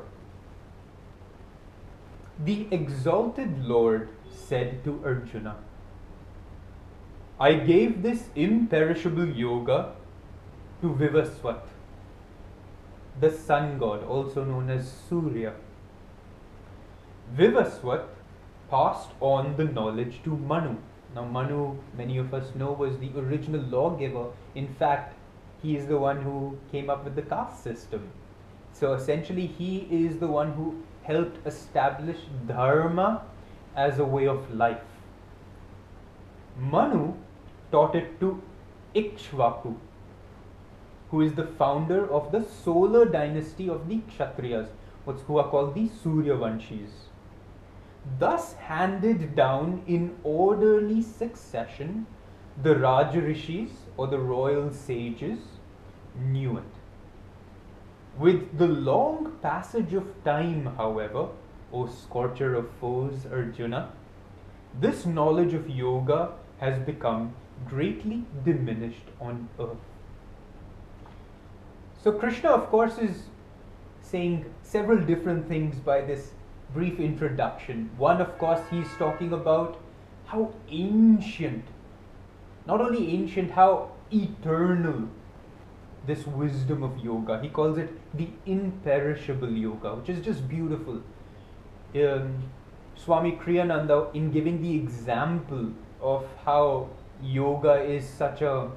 The 2.45 2.67
exalted 2.71 3.65
Lord 3.65 4.07
said 4.33 4.85
to 4.85 5.01
Arjuna, 5.03 5.57
I 7.37 7.53
gave 7.55 8.01
this 8.01 8.29
imperishable 8.33 9.27
yoga 9.27 9.93
to 10.81 10.87
Vivaswat, 10.87 11.63
the 13.19 13.29
sun 13.29 13.77
god, 13.77 14.05
also 14.05 14.45
known 14.45 14.69
as 14.69 14.89
Surya. 15.09 15.53
Vivaswat 17.35 18.05
passed 18.69 19.09
on 19.19 19.57
the 19.57 19.65
knowledge 19.65 20.21
to 20.23 20.37
Manu. 20.37 20.77
Now, 21.13 21.25
Manu, 21.25 21.75
many 21.97 22.17
of 22.17 22.33
us 22.33 22.55
know, 22.55 22.71
was 22.71 22.97
the 22.99 23.11
original 23.17 23.61
lawgiver. 23.61 24.27
In 24.55 24.73
fact, 24.75 25.15
he 25.61 25.75
is 25.75 25.87
the 25.87 25.97
one 25.97 26.21
who 26.21 26.57
came 26.71 26.89
up 26.89 27.03
with 27.03 27.15
the 27.15 27.21
caste 27.21 27.63
system. 27.63 28.09
So, 28.73 28.93
essentially, 28.93 29.47
he 29.47 29.87
is 29.89 30.17
the 30.17 30.27
one 30.27 30.53
who 30.53 30.83
helped 31.03 31.45
establish 31.45 32.17
dharma 32.47 33.23
as 33.75 33.99
a 33.99 34.05
way 34.05 34.27
of 34.27 34.53
life. 34.53 34.81
Manu 36.57 37.13
taught 37.71 37.95
it 37.95 38.19
to 38.19 38.41
Ikshvaku, 38.95 39.75
who 41.09 41.21
is 41.21 41.33
the 41.33 41.45
founder 41.45 42.11
of 42.11 42.31
the 42.31 42.43
solar 42.43 43.05
dynasty 43.05 43.69
of 43.69 43.87
the 43.87 44.01
Kshatriyas, 44.11 44.67
who 45.27 45.37
are 45.37 45.49
called 45.49 45.73
the 45.75 45.89
Suryavanshis 45.89 46.91
thus 48.19 48.53
handed 48.53 49.35
down 49.35 49.83
in 49.87 50.15
orderly 50.23 51.01
succession, 51.01 52.05
the 52.63 52.75
Rajarishis 52.75 53.71
or 53.97 54.07
the 54.07 54.19
royal 54.19 54.71
sages 54.71 55.39
knew 56.15 56.57
it. 56.57 56.63
With 58.17 58.57
the 58.57 58.67
long 58.67 59.37
passage 59.41 59.93
of 59.93 60.05
time, 60.23 60.65
however, 60.77 61.29
O 61.73 61.87
scorcher 61.87 62.55
of 62.55 62.69
foes, 62.79 63.25
Arjuna, 63.31 63.91
this 64.79 65.05
knowledge 65.05 65.53
of 65.53 65.69
yoga 65.69 66.33
has 66.59 66.77
become 66.79 67.33
greatly 67.67 68.23
diminished 68.43 69.07
on 69.19 69.47
earth. 69.59 69.77
So, 72.03 72.11
Krishna, 72.11 72.49
of 72.49 72.69
course, 72.69 72.97
is 72.97 73.23
saying 74.01 74.45
several 74.63 74.97
different 74.97 75.47
things 75.47 75.79
by 75.79 76.01
this 76.01 76.31
brief 76.73 76.99
introduction. 76.99 77.89
One, 77.97 78.21
of 78.21 78.37
course, 78.37 78.61
he's 78.69 78.89
talking 78.97 79.33
about 79.33 79.79
how 80.25 80.53
ancient, 80.69 81.65
not 82.65 82.81
only 82.81 83.11
ancient, 83.11 83.51
how 83.51 83.91
eternal 84.11 85.09
this 86.05 86.25
wisdom 86.25 86.83
of 86.83 86.97
yoga. 86.99 87.39
He 87.41 87.49
calls 87.49 87.77
it 87.77 87.89
the 88.17 88.27
imperishable 88.45 89.51
yoga, 89.51 89.95
which 89.95 90.09
is 90.09 90.23
just 90.23 90.47
beautiful. 90.47 91.01
Um, 91.95 92.49
Swami 92.95 93.33
Kriyananda, 93.33 94.13
in 94.15 94.31
giving 94.31 94.61
the 94.61 94.75
example 94.75 95.71
of 96.01 96.25
how 96.45 96.89
yoga 97.21 97.81
is 97.83 98.07
such 98.07 98.41
a 98.41 98.71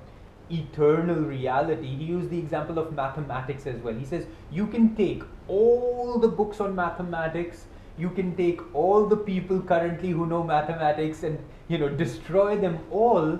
eternal 0.50 1.17
reality, 1.17 1.87
he 1.87 2.05
used 2.05 2.29
the 2.31 2.38
example 2.38 2.79
of 2.79 2.93
mathematics 2.95 3.67
as 3.67 3.81
well. 3.81 3.95
He 3.95 4.05
says 4.05 4.26
you 4.53 4.67
can 4.67 4.95
take 4.95 5.23
all 5.49 6.19
the 6.19 6.29
books 6.29 6.61
on 6.61 6.75
mathematics 6.75 7.64
you 7.97 8.11
can 8.11 8.35
take 8.37 8.61
all 8.75 9.07
the 9.07 9.17
people 9.17 9.61
currently 9.61 10.11
who 10.11 10.26
know 10.26 10.43
mathematics 10.43 11.23
and 11.23 11.38
you 11.69 11.79
know 11.79 11.88
destroy 11.88 12.57
them 12.57 12.79
all 12.91 13.38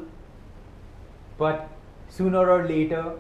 but 1.39 1.69
sooner 2.09 2.51
or 2.51 2.67
later 2.69 3.19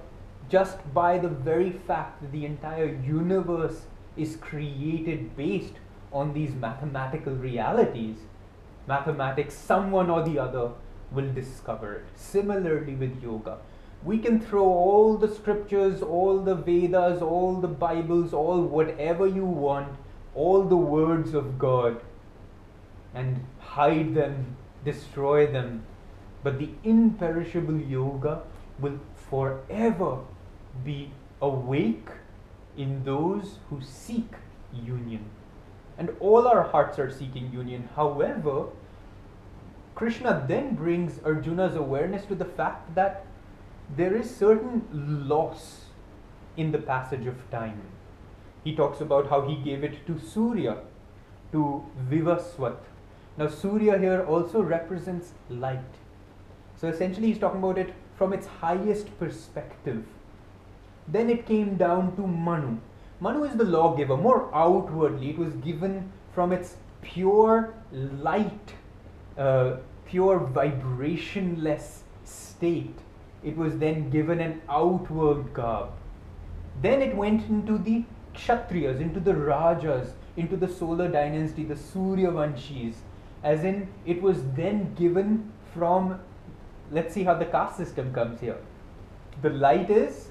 just 0.49 0.79
by 0.93 1.19
the 1.19 1.29
very 1.29 1.71
fact 1.71 2.21
that 2.21 2.33
the 2.33 2.45
entire 2.45 2.95
universe 3.03 3.83
is 4.17 4.37
created 4.37 5.37
based 5.37 5.75
on 6.13 6.33
these 6.33 6.55
mathematical 6.55 7.35
realities 7.35 8.17
mathematics 8.87 9.55
someone 9.55 10.11
or 10.11 10.23
the 10.25 10.39
other 10.39 10.71
will 11.11 11.33
discover 11.33 11.95
it 11.95 12.05
similarly 12.15 12.95
with 12.95 13.23
yoga 13.23 13.59
we 14.05 14.19
can 14.19 14.39
throw 14.39 14.65
all 14.65 15.17
the 15.17 15.35
scriptures 15.35 16.03
all 16.03 16.39
the 16.39 16.55
vedas 16.55 17.23
all 17.23 17.61
the 17.61 17.75
bibles 17.85 18.35
all 18.35 18.63
whatever 18.63 19.27
you 19.27 19.45
want 19.45 19.97
all 20.35 20.65
the 20.65 20.77
words 20.77 21.33
of 21.35 21.59
God 21.59 22.01
and 23.15 23.45
hide 23.61 24.15
them, 24.15 24.57
destroy 24.85 25.47
them. 25.47 25.85
But 26.45 26.61
the 26.61 26.69
imperishable 26.85 27.81
yoga 27.81 28.43
will 28.79 29.01
forever 29.29 30.19
be 30.85 31.11
awake 31.41 32.09
in 32.77 33.03
those 33.03 33.59
who 33.69 33.81
seek 33.81 34.35
union. 34.73 35.25
And 35.99 36.11
all 36.21 36.47
our 36.47 36.63
hearts 36.63 37.01
are 37.01 37.11
seeking 37.11 37.53
union. 37.53 37.89
However, 37.97 38.67
Krishna 39.97 40.45
then 40.47 40.77
brings 40.77 41.19
Arjuna's 41.25 41.75
awareness 41.75 42.25
to 42.27 42.37
the 42.37 42.45
fact 42.45 42.95
that 42.95 43.27
there 43.97 44.15
is 44.15 44.33
certain 44.33 44.87
loss 45.29 45.87
in 46.57 46.71
the 46.71 46.79
passage 46.79 47.27
of 47.27 47.51
time 47.51 47.81
he 48.65 48.75
talks 48.75 49.01
about 49.03 49.29
how 49.29 49.43
he 49.43 49.57
gave 49.57 49.85
it 49.85 50.07
to 50.07 50.19
Surya, 50.19 50.79
to 51.53 51.85
Vivaswat. 52.11 52.79
Now, 53.37 53.49
Surya 53.49 53.99
here 53.99 54.25
also 54.25 54.63
represents 54.63 55.35
light. 55.51 56.01
So, 56.85 56.91
essentially, 56.91 57.29
he's 57.29 57.39
talking 57.39 57.61
about 57.61 57.79
it 57.79 57.95
from 58.15 58.35
its 58.35 58.47
highest 58.47 59.19
perspective. 59.19 60.05
Then 61.09 61.31
it 61.31 61.47
came 61.47 61.77
down 61.77 62.15
to 62.17 62.27
Manu. 62.27 62.77
Manu 63.21 63.45
is 63.45 63.57
the 63.57 63.65
lawgiver, 63.65 64.19
more 64.19 64.55
outwardly, 64.55 65.31
it 65.31 65.39
was 65.39 65.55
given 65.55 66.13
from 66.35 66.53
its 66.53 66.77
pure 67.01 67.73
light, 67.91 68.75
uh, 69.39 69.77
pure 70.05 70.41
vibrationless 70.41 72.01
state. 72.23 72.99
It 73.43 73.57
was 73.57 73.79
then 73.79 74.11
given 74.11 74.43
an 74.43 74.61
outward 74.69 75.55
garb. 75.55 75.89
Then 76.83 77.01
it 77.01 77.17
went 77.17 77.49
into 77.49 77.79
the 77.79 78.05
Kshatriyas, 78.35 79.01
into 79.01 79.21
the 79.21 79.35
Rajas, 79.35 80.13
into 80.37 80.59
the 80.59 80.69
solar 80.69 81.09
dynasty, 81.09 81.65
the 81.65 81.77
Suryavanshis, 81.77 82.97
as 83.43 83.65
in 83.65 83.89
it 84.05 84.21
was 84.21 84.43
then 84.55 84.93
given 84.97 85.51
from, 85.73 86.21
let's 86.91 87.15
see 87.15 87.25
how 87.25 87.35
the 87.35 87.47
caste 87.47 87.77
system 87.77 88.13
comes 88.13 88.41
here. 88.41 88.59
The 89.43 89.51
light 89.51 89.91
is 89.91 90.29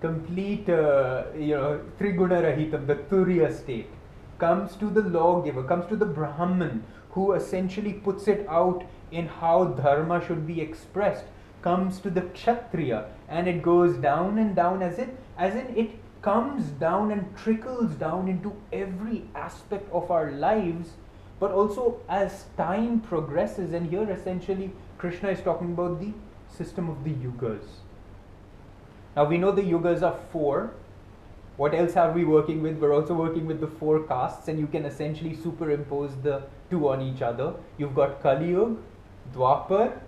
complete, 0.00 0.68
uh, 0.68 1.24
you 1.36 1.54
know, 1.54 1.80
Triguna 1.98 2.42
Rahitam, 2.42 2.86
the 2.86 2.96
Turiya 2.96 3.52
state, 3.54 3.88
comes 4.38 4.76
to 4.76 4.88
the 4.88 5.02
lawgiver, 5.02 5.62
comes 5.62 5.86
to 5.88 5.96
the 5.96 6.06
Brahman, 6.06 6.82
who 7.10 7.32
essentially 7.32 7.92
puts 7.92 8.28
it 8.28 8.46
out 8.48 8.84
in 9.10 9.26
how 9.26 9.64
dharma 9.64 10.24
should 10.26 10.46
be 10.46 10.60
expressed, 10.60 11.24
comes 11.62 12.00
to 12.00 12.10
the 12.10 12.22
Kshatriya, 12.22 13.06
and 13.28 13.46
it 13.46 13.62
goes 13.62 13.96
down 13.96 14.38
and 14.38 14.56
down 14.56 14.82
as 14.82 14.98
it, 14.98 15.16
as 15.36 15.54
in 15.54 15.76
it 15.76 15.90
comes 16.22 16.64
down 16.64 17.10
and 17.10 17.36
trickles 17.36 17.92
down 17.92 18.28
into 18.28 18.54
every 18.72 19.24
aspect 19.34 19.90
of 19.92 20.10
our 20.10 20.30
lives, 20.32 20.90
but 21.38 21.50
also 21.50 22.00
as 22.08 22.46
time 22.56 23.00
progresses. 23.00 23.72
And 23.72 23.88
here, 23.90 24.10
essentially, 24.10 24.72
Krishna 25.00 25.30
is 25.30 25.40
talking 25.40 25.72
about 25.72 25.98
the 25.98 26.12
system 26.54 26.90
of 26.90 27.04
the 27.04 27.10
yugas. 27.10 27.64
Now, 29.16 29.24
we 29.24 29.38
know 29.38 29.50
the 29.50 29.62
yugas 29.62 30.02
are 30.02 30.18
four. 30.30 30.74
What 31.56 31.74
else 31.74 31.96
are 31.96 32.12
we 32.12 32.24
working 32.24 32.62
with? 32.62 32.76
We're 32.76 32.94
also 32.94 33.14
working 33.14 33.46
with 33.46 33.62
the 33.62 33.66
four 33.66 34.00
castes, 34.00 34.48
and 34.48 34.58
you 34.58 34.66
can 34.66 34.84
essentially 34.84 35.34
superimpose 35.34 36.14
the 36.22 36.42
two 36.68 36.86
on 36.90 37.00
each 37.00 37.22
other. 37.22 37.54
You've 37.78 37.94
got 37.94 38.22
Kali 38.22 38.50
Yuga, 38.50 38.76
Dwapar, 39.32 39.98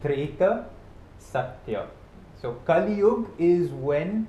Treta, 0.00 0.66
Satya. 1.18 1.88
So, 2.40 2.52
Kali 2.66 2.94
Yuga 2.94 3.28
is 3.36 3.70
when 3.70 4.28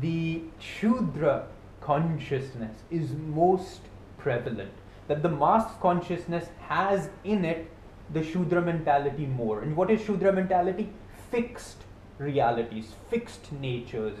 the 0.00 0.40
Shudra 0.58 1.48
consciousness 1.82 2.78
is 2.90 3.10
most 3.12 3.82
prevalent. 4.16 4.72
That 5.08 5.22
the 5.22 5.28
mass 5.28 5.70
consciousness 5.82 6.46
has 6.68 7.10
in 7.24 7.44
it 7.44 7.71
the 8.12 8.22
Shudra 8.22 8.60
mentality 8.60 9.26
more. 9.26 9.62
And 9.62 9.76
what 9.76 9.90
is 9.90 10.02
Shudra 10.02 10.32
mentality? 10.32 10.90
Fixed 11.30 11.78
realities, 12.18 12.92
fixed 13.10 13.52
natures, 13.52 14.14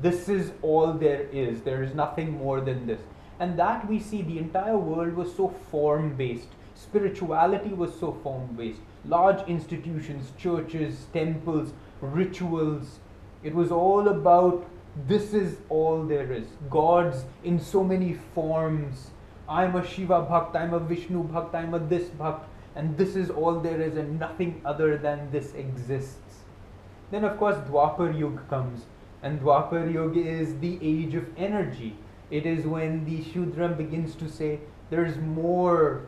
This 0.00 0.28
is 0.28 0.52
all 0.62 0.92
there 0.92 1.28
is. 1.32 1.60
There 1.62 1.82
is 1.82 1.94
nothing 1.94 2.32
more 2.32 2.60
than 2.60 2.86
this. 2.86 3.00
And 3.38 3.56
that 3.58 3.88
we 3.88 4.00
see 4.00 4.22
the 4.22 4.38
entire 4.38 4.76
world 4.76 5.14
was 5.14 5.34
so 5.34 5.48
form 5.70 6.16
based. 6.16 6.48
Spirituality 6.74 7.68
was 7.68 7.92
so 7.98 8.12
form 8.22 8.48
based. 8.56 8.80
Large 9.04 9.46
institutions, 9.48 10.32
churches, 10.36 11.06
temples, 11.12 11.72
rituals. 12.00 12.98
It 13.44 13.54
was 13.54 13.70
all 13.70 14.08
about 14.08 14.66
this 15.06 15.34
is 15.34 15.58
all 15.68 16.04
there 16.04 16.32
is. 16.32 16.46
Gods 16.70 17.24
in 17.42 17.60
so 17.60 17.84
many 17.84 18.14
forms. 18.34 19.10
I'm 19.48 19.76
a 19.76 19.86
Shiva 19.86 20.22
Bhakt, 20.22 20.56
I'm 20.56 20.72
a 20.72 20.80
Vishnu 20.80 21.24
Bhakt, 21.28 21.54
I'm 21.54 21.74
a 21.74 21.78
this 21.78 22.08
Bhakt, 22.08 22.44
and 22.74 22.96
this 22.96 23.16
is 23.16 23.30
all 23.30 23.60
there 23.60 23.80
is, 23.80 23.96
and 23.96 24.18
nothing 24.18 24.60
other 24.64 24.96
than 24.98 25.30
this 25.30 25.54
exists. 25.54 26.44
Then, 27.10 27.24
of 27.24 27.38
course, 27.38 27.56
Dwapar 27.68 28.18
Yuga 28.18 28.42
comes, 28.48 28.86
and 29.22 29.40
Dwapar 29.40 29.92
Yuga 29.92 30.20
is 30.20 30.58
the 30.58 30.78
age 30.82 31.14
of 31.14 31.26
energy. 31.36 31.96
It 32.30 32.46
is 32.46 32.66
when 32.66 33.04
the 33.04 33.22
Shudra 33.22 33.68
begins 33.68 34.14
to 34.16 34.28
say 34.28 34.60
there's 34.90 35.16
more 35.18 36.06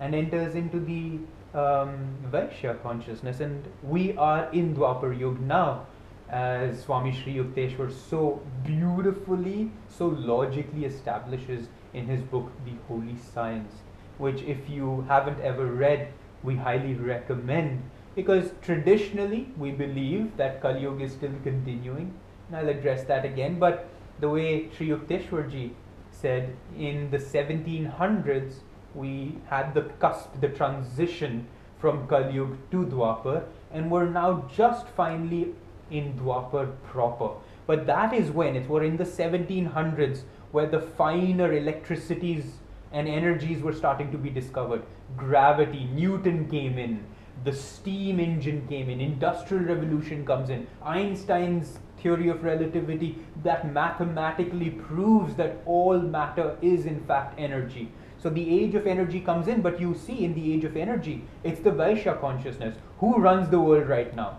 and 0.00 0.14
enters 0.14 0.54
into 0.54 0.80
the 0.80 1.18
um, 1.54 2.16
Vaishya 2.30 2.82
consciousness, 2.82 3.40
and 3.40 3.64
we 3.82 4.16
are 4.16 4.50
in 4.52 4.74
Dwapar 4.74 5.18
Yuga 5.18 5.40
now 5.42 5.86
as 6.28 6.82
Swami 6.82 7.12
Sri 7.12 7.34
Yukteswar 7.36 7.90
so 7.90 8.40
beautifully, 8.64 9.70
so 9.88 10.08
logically 10.08 10.84
establishes 10.84 11.68
in 11.94 12.06
his 12.06 12.20
book, 12.20 12.50
The 12.66 12.72
Holy 12.86 13.16
Science, 13.16 13.72
which, 14.18 14.42
if 14.42 14.68
you 14.68 15.04
haven't 15.08 15.40
ever 15.40 15.66
read, 15.66 16.12
we 16.42 16.56
highly 16.56 16.94
recommend 16.94 17.82
because 18.14 18.50
traditionally 18.62 19.48
we 19.56 19.70
believe 19.70 20.36
that 20.36 20.60
Kali 20.60 20.80
Yuga 20.80 21.04
is 21.04 21.12
still 21.12 21.34
continuing, 21.44 22.12
and 22.48 22.56
I'll 22.56 22.68
address 22.68 23.04
that 23.04 23.24
again. 23.24 23.58
But 23.58 23.88
the 24.18 24.28
way 24.28 24.70
Sri 24.76 24.88
Yukteswarji 24.88 25.70
said 26.10 26.56
in 26.76 27.10
the 27.10 27.18
1700s, 27.18 28.54
we 28.94 29.38
had 29.48 29.72
the 29.74 29.82
cusp, 30.00 30.40
the 30.40 30.48
transition 30.48 31.46
from 31.78 32.08
Kali 32.08 32.34
Yuga 32.34 32.56
to 32.72 32.86
Dwapar, 32.86 33.44
and 33.72 33.88
we're 33.90 34.08
now 34.08 34.50
just 34.52 34.88
finally 34.88 35.54
in 35.90 36.14
Dwapar 36.14 36.72
proper. 36.84 37.30
But 37.68 37.86
that 37.86 38.12
is 38.12 38.30
when 38.30 38.56
it 38.56 38.68
were 38.68 38.82
in 38.82 38.96
the 38.96 39.04
1700s 39.04 40.22
where 40.50 40.66
the 40.66 40.80
finer 40.80 41.52
electricities 41.52 42.44
and 42.92 43.08
energies 43.08 43.62
were 43.62 43.72
starting 43.72 44.10
to 44.12 44.18
be 44.18 44.30
discovered. 44.30 44.82
Gravity, 45.16 45.84
Newton 45.92 46.48
came 46.48 46.78
in, 46.78 47.04
the 47.44 47.52
steam 47.52 48.20
engine 48.20 48.66
came 48.68 48.88
in, 48.90 49.00
industrial 49.00 49.64
revolution 49.64 50.24
comes 50.26 50.50
in, 50.50 50.66
Einstein's 50.82 51.78
theory 52.02 52.28
of 52.28 52.44
relativity 52.44 53.18
that 53.42 53.72
mathematically 53.72 54.70
proves 54.70 55.34
that 55.36 55.58
all 55.66 55.98
matter 55.98 56.56
is 56.62 56.86
in 56.86 57.00
fact 57.04 57.38
energy. 57.38 57.90
So 58.20 58.30
the 58.30 58.62
age 58.62 58.74
of 58.74 58.86
energy 58.86 59.20
comes 59.20 59.46
in, 59.46 59.62
but 59.62 59.80
you 59.80 59.94
see 59.94 60.24
in 60.24 60.34
the 60.34 60.52
age 60.52 60.64
of 60.64 60.76
energy, 60.76 61.24
it's 61.44 61.60
the 61.60 61.70
Vaishya 61.70 62.20
consciousness. 62.20 62.76
Who 62.98 63.16
runs 63.18 63.48
the 63.48 63.60
world 63.60 63.88
right 63.88 64.14
now? 64.14 64.38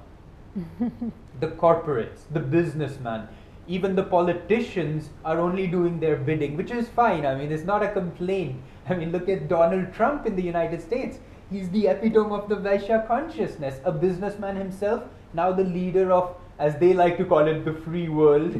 the 1.39 1.47
corporates, 1.47 2.21
the 2.31 2.39
businessman, 2.39 3.29
even 3.69 3.95
the 3.95 4.03
politicians 4.03 5.09
are 5.23 5.39
only 5.39 5.67
doing 5.67 5.99
their 5.99 6.15
bidding, 6.15 6.57
which 6.57 6.71
is 6.71 6.89
fine. 6.89 7.23
I 7.23 7.35
mean, 7.35 7.51
it's 7.51 7.63
not 7.63 7.83
a 7.83 7.91
complaint. 7.91 8.59
I 8.89 8.95
mean, 8.95 9.11
look 9.11 9.29
at 9.29 9.47
Donald 9.47 9.93
Trump 9.93 10.25
in 10.25 10.35
the 10.35 10.41
United 10.41 10.81
States. 10.81 11.19
He's 11.51 11.69
the 11.69 11.87
epitome 11.87 12.31
of 12.31 12.49
the 12.49 12.55
Vaishya 12.55 13.07
consciousness, 13.07 13.79
a 13.85 13.91
businessman 13.91 14.55
himself, 14.55 15.03
now 15.33 15.51
the 15.51 15.63
leader 15.63 16.11
of, 16.11 16.35
as 16.57 16.77
they 16.77 16.93
like 16.93 17.17
to 17.17 17.25
call 17.25 17.47
it, 17.47 17.63
the 17.63 17.73
free 17.73 18.09
world. 18.09 18.59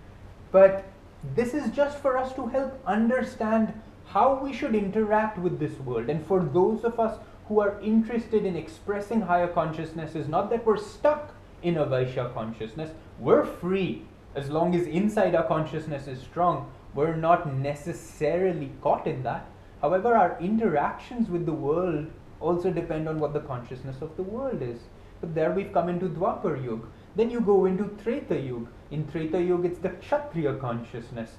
but 0.52 0.86
this 1.34 1.52
is 1.52 1.70
just 1.70 1.98
for 1.98 2.16
us 2.16 2.32
to 2.32 2.46
help 2.46 2.80
understand 2.86 3.74
how 4.06 4.42
we 4.42 4.54
should 4.54 4.74
interact 4.74 5.38
with 5.38 5.60
this 5.60 5.78
world. 5.80 6.08
And 6.08 6.26
for 6.26 6.42
those 6.42 6.82
of 6.84 6.98
us 6.98 7.18
who 7.48 7.60
are 7.60 7.78
interested 7.82 8.46
in 8.46 8.56
expressing 8.56 9.20
higher 9.20 9.48
consciousness, 9.48 10.14
is 10.14 10.28
not 10.28 10.48
that 10.48 10.64
we're 10.64 10.78
stuck 10.78 11.34
in 11.62 11.76
a 11.76 11.84
Vaishya 11.84 12.32
consciousness, 12.32 12.90
we're 13.18 13.44
free 13.44 14.06
as 14.34 14.48
long 14.48 14.74
as 14.74 14.86
inside 14.86 15.34
our 15.34 15.46
consciousness 15.46 16.06
is 16.06 16.20
strong, 16.20 16.70
we're 16.94 17.16
not 17.16 17.52
necessarily 17.52 18.70
caught 18.82 19.06
in 19.06 19.22
that. 19.22 19.46
However, 19.80 20.16
our 20.16 20.38
interactions 20.40 21.28
with 21.28 21.46
the 21.46 21.52
world 21.52 22.06
also 22.40 22.70
depend 22.70 23.08
on 23.08 23.18
what 23.18 23.32
the 23.32 23.40
consciousness 23.40 24.02
of 24.02 24.16
the 24.16 24.22
world 24.22 24.62
is. 24.62 24.80
But 25.20 25.34
there 25.34 25.52
we've 25.52 25.72
come 25.72 25.88
into 25.88 26.06
Dwapar 26.06 26.62
Yuga. 26.62 26.86
Then 27.16 27.30
you 27.30 27.40
go 27.40 27.66
into 27.66 27.84
Treta 28.02 28.38
Yuga. 28.38 28.70
In 28.90 29.06
Treta 29.10 29.40
Yuga, 29.40 29.68
it's 29.68 29.78
the 29.78 29.90
Kshatriya 29.90 30.54
consciousness. 30.54 31.32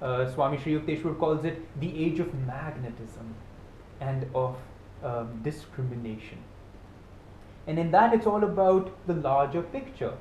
Uh, 0.00 0.30
Swami 0.32 0.58
Sri 0.58 0.74
Yukteswar 0.74 1.18
calls 1.18 1.44
it 1.44 1.58
the 1.80 2.04
age 2.04 2.20
of 2.20 2.32
magnetism 2.46 3.34
and 4.00 4.26
of 4.34 4.56
um, 5.02 5.40
discrimination. 5.42 6.38
And 7.66 7.78
in 7.78 7.90
that, 7.90 8.14
it's 8.14 8.26
all 8.26 8.44
about 8.44 8.92
the 9.06 9.14
larger 9.14 9.62
picture. 9.62 10.14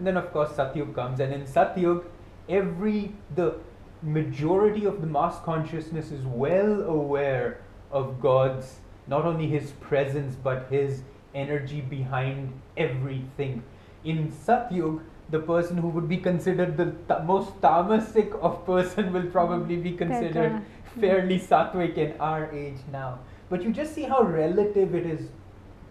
And 0.00 0.06
then 0.06 0.16
of 0.16 0.32
course 0.32 0.52
Satyug 0.52 0.94
comes, 0.94 1.20
and 1.20 1.30
in 1.30 1.42
Satyug, 1.42 2.04
every 2.48 3.12
the 3.34 3.56
majority 4.02 4.86
of 4.86 5.02
the 5.02 5.06
mass 5.06 5.38
consciousness 5.44 6.10
is 6.10 6.24
well 6.24 6.80
aware 6.84 7.60
of 7.92 8.18
God's 8.18 8.76
not 9.08 9.26
only 9.26 9.46
his 9.46 9.72
presence 9.72 10.36
but 10.42 10.68
his 10.70 11.02
energy 11.34 11.82
behind 11.82 12.50
everything. 12.78 13.62
In 14.02 14.32
Satyug, 14.32 15.02
the 15.28 15.40
person 15.40 15.76
who 15.76 15.88
would 15.88 16.08
be 16.08 16.16
considered 16.16 16.78
the 16.78 16.86
t- 16.86 17.22
most 17.26 17.60
tamasic 17.60 18.32
of 18.40 18.64
person 18.64 19.12
will 19.12 19.26
probably 19.26 19.76
be 19.76 19.92
mm. 19.92 19.98
considered 19.98 20.62
fairly 20.98 21.38
sattvic 21.38 21.98
in 21.98 22.18
our 22.18 22.50
age 22.52 22.78
now. 22.90 23.18
But 23.50 23.62
you 23.62 23.70
just 23.70 23.94
see 23.94 24.04
how 24.04 24.22
relative 24.22 24.94
it 24.94 25.04
is, 25.04 25.28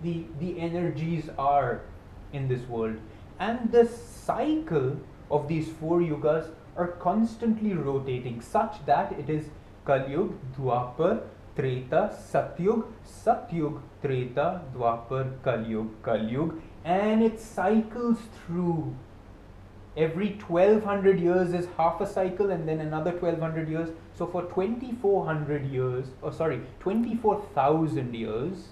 the, 0.02 0.26
the 0.40 0.60
energies 0.60 1.30
are 1.38 1.82
in 2.34 2.48
this 2.48 2.62
world. 2.64 2.98
And 3.40 3.72
the 3.72 3.86
cycle 3.86 4.98
of 5.32 5.48
these 5.48 5.70
four 5.70 6.00
yugas 6.00 6.50
are 6.76 6.88
constantly 6.88 7.74
rotating 7.74 8.42
such 8.42 8.86
that 8.86 9.14
it 9.14 9.30
is 9.30 9.46
Kalyug, 9.86 10.36
Dwapar, 10.58 11.22
Treta, 11.56 12.16
Satyug, 12.32 12.86
Satyug, 13.06 13.82
Treta, 14.02 14.62
Dwapar, 14.76 15.40
Kalyug, 15.40 15.90
Kalyug, 16.04 16.60
and 16.84 17.24
it 17.24 17.40
cycles 17.40 18.18
through. 18.46 18.96
Every 19.98 20.38
1200 20.48 21.20
years 21.20 21.54
is 21.54 21.68
half 21.76 22.00
a 22.00 22.08
cycle, 22.08 22.52
and 22.52 22.68
then 22.68 22.80
another 22.80 23.12
1200 23.12 23.68
years. 23.68 23.90
So 24.18 24.28
for 24.28 24.44
2400 24.44 25.66
years, 25.66 26.08
or 26.22 26.30
oh 26.30 26.32
sorry, 26.32 26.62
24,000 26.80 28.14
years, 28.14 28.70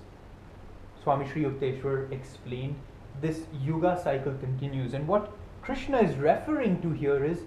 Swami 1.03 1.27
Sri 1.27 1.43
Yukteswar 1.43 2.11
explained 2.11 2.75
this 3.21 3.41
yuga 3.61 3.99
cycle 4.01 4.33
continues. 4.33 4.93
And 4.93 5.07
what 5.07 5.31
Krishna 5.61 5.99
is 5.99 6.15
referring 6.15 6.81
to 6.81 6.91
here 6.91 7.23
is 7.23 7.39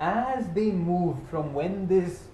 as 0.00 0.48
they 0.54 0.70
move 0.70 1.16
from 1.30 1.54
when 1.54 1.86
this 1.88 2.24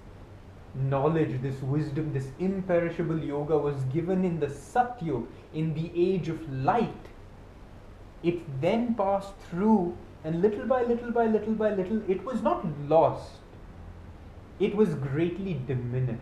knowledge, 0.75 1.41
this 1.41 1.61
wisdom, 1.63 2.13
this 2.13 2.29
imperishable 2.39 3.19
yoga 3.19 3.57
was 3.57 3.85
given 3.93 4.25
in 4.25 4.41
the 4.41 4.47
Satyug, 4.47 5.27
in 5.53 5.75
the 5.75 5.91
age 5.95 6.29
of 6.29 6.53
light, 6.53 7.07
it 8.23 8.61
then 8.61 8.95
passed 8.95 9.37
through, 9.51 9.97
and 10.25 10.41
little 10.41 10.67
by 10.67 10.83
little 10.83 11.11
by 11.11 11.27
little 11.27 11.55
by 11.55 11.71
little, 11.75 12.03
it 12.11 12.25
was 12.25 12.43
not 12.43 12.67
lost, 12.89 13.33
it 14.59 14.75
was 14.75 14.95
greatly 14.95 15.61
diminished. 15.67 16.21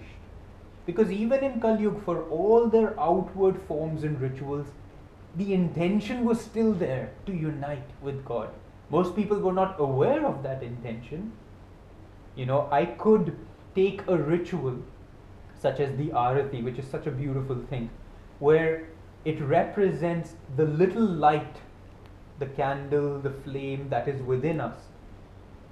Because 0.84 1.10
even 1.10 1.44
in 1.44 1.60
Kali 1.60 1.82
Yuga, 1.82 2.00
for 2.00 2.24
all 2.24 2.66
their 2.66 2.98
outward 2.98 3.60
forms 3.68 4.02
and 4.02 4.20
rituals, 4.20 4.66
the 5.36 5.54
intention 5.54 6.24
was 6.24 6.40
still 6.40 6.72
there 6.72 7.10
to 7.26 7.32
unite 7.32 7.88
with 8.00 8.24
God. 8.24 8.50
Most 8.90 9.16
people 9.16 9.38
were 9.38 9.52
not 9.52 9.80
aware 9.80 10.26
of 10.26 10.42
that 10.42 10.62
intention. 10.62 11.32
You 12.36 12.46
know, 12.46 12.68
I 12.70 12.84
could 12.84 13.36
take 13.74 14.06
a 14.06 14.16
ritual 14.16 14.78
such 15.58 15.80
as 15.80 15.96
the 15.96 16.08
Arati, 16.08 16.62
which 16.62 16.78
is 16.78 16.86
such 16.86 17.06
a 17.06 17.10
beautiful 17.10 17.56
thing, 17.70 17.88
where 18.40 18.88
it 19.24 19.40
represents 19.40 20.34
the 20.56 20.64
little 20.64 21.04
light, 21.04 21.56
the 22.38 22.46
candle, 22.46 23.20
the 23.20 23.30
flame 23.30 23.88
that 23.88 24.08
is 24.08 24.20
within 24.22 24.60
us. 24.60 24.76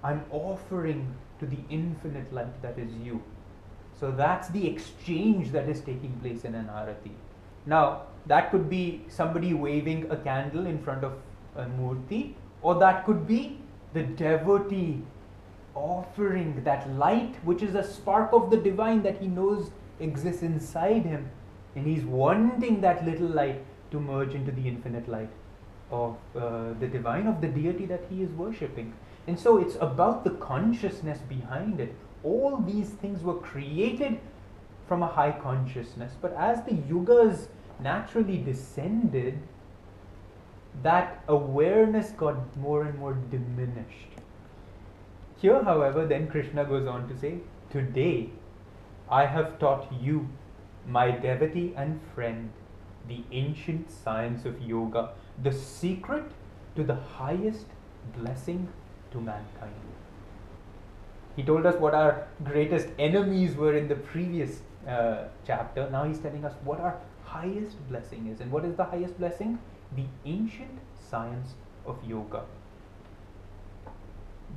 I'm 0.02 0.24
offering 0.30 1.14
to 1.40 1.46
the 1.46 1.58
infinite 1.68 2.32
light 2.32 2.62
that 2.62 2.78
is 2.78 2.92
you. 3.02 3.22
So 3.98 4.10
that's 4.10 4.48
the 4.48 4.66
exchange 4.66 5.50
that 5.50 5.68
is 5.68 5.80
taking 5.80 6.12
place 6.22 6.44
in 6.44 6.54
an 6.54 6.66
Arati. 6.66 7.12
Now, 7.66 8.02
that 8.26 8.50
could 8.50 8.68
be 8.68 9.04
somebody 9.08 9.54
waving 9.54 10.10
a 10.10 10.16
candle 10.16 10.66
in 10.66 10.82
front 10.82 11.04
of 11.04 11.12
a 11.56 11.64
murti, 11.64 12.34
or 12.62 12.74
that 12.78 13.04
could 13.04 13.26
be 13.26 13.58
the 13.92 14.02
devotee 14.02 15.02
offering 15.74 16.62
that 16.64 16.88
light, 16.96 17.36
which 17.44 17.62
is 17.62 17.74
a 17.74 17.82
spark 17.82 18.32
of 18.32 18.50
the 18.50 18.56
divine 18.56 19.02
that 19.02 19.18
he 19.18 19.26
knows 19.26 19.70
exists 20.00 20.42
inside 20.42 21.04
him, 21.04 21.30
and 21.74 21.86
he's 21.86 22.04
wanting 22.04 22.80
that 22.80 23.04
little 23.04 23.28
light 23.28 23.64
to 23.90 24.00
merge 24.00 24.34
into 24.34 24.52
the 24.52 24.66
infinite 24.66 25.08
light 25.08 25.30
of 25.90 26.16
uh, 26.36 26.72
the 26.78 26.86
divine, 26.86 27.26
of 27.26 27.40
the 27.40 27.48
deity 27.48 27.86
that 27.86 28.04
he 28.08 28.22
is 28.22 28.30
worshipping. 28.30 28.92
And 29.26 29.38
so 29.38 29.58
it's 29.58 29.76
about 29.80 30.24
the 30.24 30.30
consciousness 30.30 31.18
behind 31.28 31.80
it. 31.80 31.94
All 32.22 32.58
these 32.58 32.90
things 32.90 33.22
were 33.22 33.34
created 33.34 34.18
from 34.86 35.02
a 35.02 35.06
high 35.06 35.32
consciousness. 35.32 36.12
But 36.20 36.34
as 36.34 36.62
the 36.64 36.72
yugas 36.72 37.48
naturally 37.82 38.38
descended, 38.38 39.38
that 40.82 41.22
awareness 41.28 42.10
got 42.10 42.56
more 42.56 42.84
and 42.84 42.98
more 42.98 43.14
diminished. 43.14 44.08
Here, 45.38 45.62
however, 45.64 46.06
then 46.06 46.28
Krishna 46.28 46.64
goes 46.64 46.86
on 46.86 47.08
to 47.08 47.18
say, 47.18 47.38
Today 47.70 48.30
I 49.10 49.26
have 49.26 49.58
taught 49.58 49.92
you, 50.00 50.28
my 50.86 51.10
devotee 51.10 51.72
and 51.76 52.00
friend, 52.14 52.50
the 53.08 53.24
ancient 53.32 53.90
science 53.90 54.44
of 54.44 54.60
yoga, 54.60 55.10
the 55.42 55.52
secret 55.52 56.24
to 56.76 56.84
the 56.84 56.94
highest 56.94 57.66
blessing 58.16 58.68
to 59.12 59.20
mankind. 59.20 59.74
He 61.36 61.42
told 61.42 61.66
us 61.66 61.76
what 61.76 61.94
our 61.94 62.28
greatest 62.44 62.88
enemies 62.98 63.56
were 63.56 63.74
in 63.74 63.88
the 63.88 63.94
previous 63.94 64.60
uh, 64.86 65.24
chapter. 65.46 65.88
Now 65.90 66.04
he's 66.04 66.18
telling 66.18 66.44
us 66.44 66.54
what 66.64 66.80
our 66.80 66.98
highest 67.24 67.76
blessing 67.88 68.28
is. 68.28 68.40
And 68.40 68.50
what 68.50 68.64
is 68.64 68.76
the 68.76 68.84
highest 68.84 69.18
blessing? 69.18 69.58
The 69.96 70.04
ancient 70.24 70.78
science 71.10 71.54
of 71.86 71.98
yoga. 72.06 72.42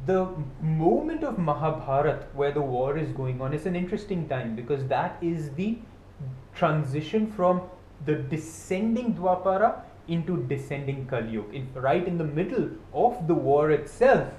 The 0.06 0.28
moment 0.62 1.24
of 1.24 1.38
Mahabharat, 1.38 2.34
where 2.34 2.52
the 2.52 2.62
war 2.62 2.98
is 2.98 3.12
going 3.12 3.42
on, 3.42 3.54
is 3.54 3.66
an 3.66 3.76
interesting 3.76 4.28
time 4.28 4.56
because 4.56 4.86
that 4.88 5.18
is 5.22 5.52
the 5.54 5.78
transition 6.56 7.32
from 7.32 7.62
the 8.06 8.16
descending 8.16 9.14
Dwapara 9.14 9.82
into 10.08 10.44
descending 10.48 11.06
Kali 11.06 11.32
Yuga. 11.32 11.54
In, 11.54 11.70
right 11.74 12.06
in 12.06 12.18
the 12.18 12.24
middle 12.24 12.70
of 12.94 13.28
the 13.28 13.34
war 13.34 13.72
itself, 13.72 14.34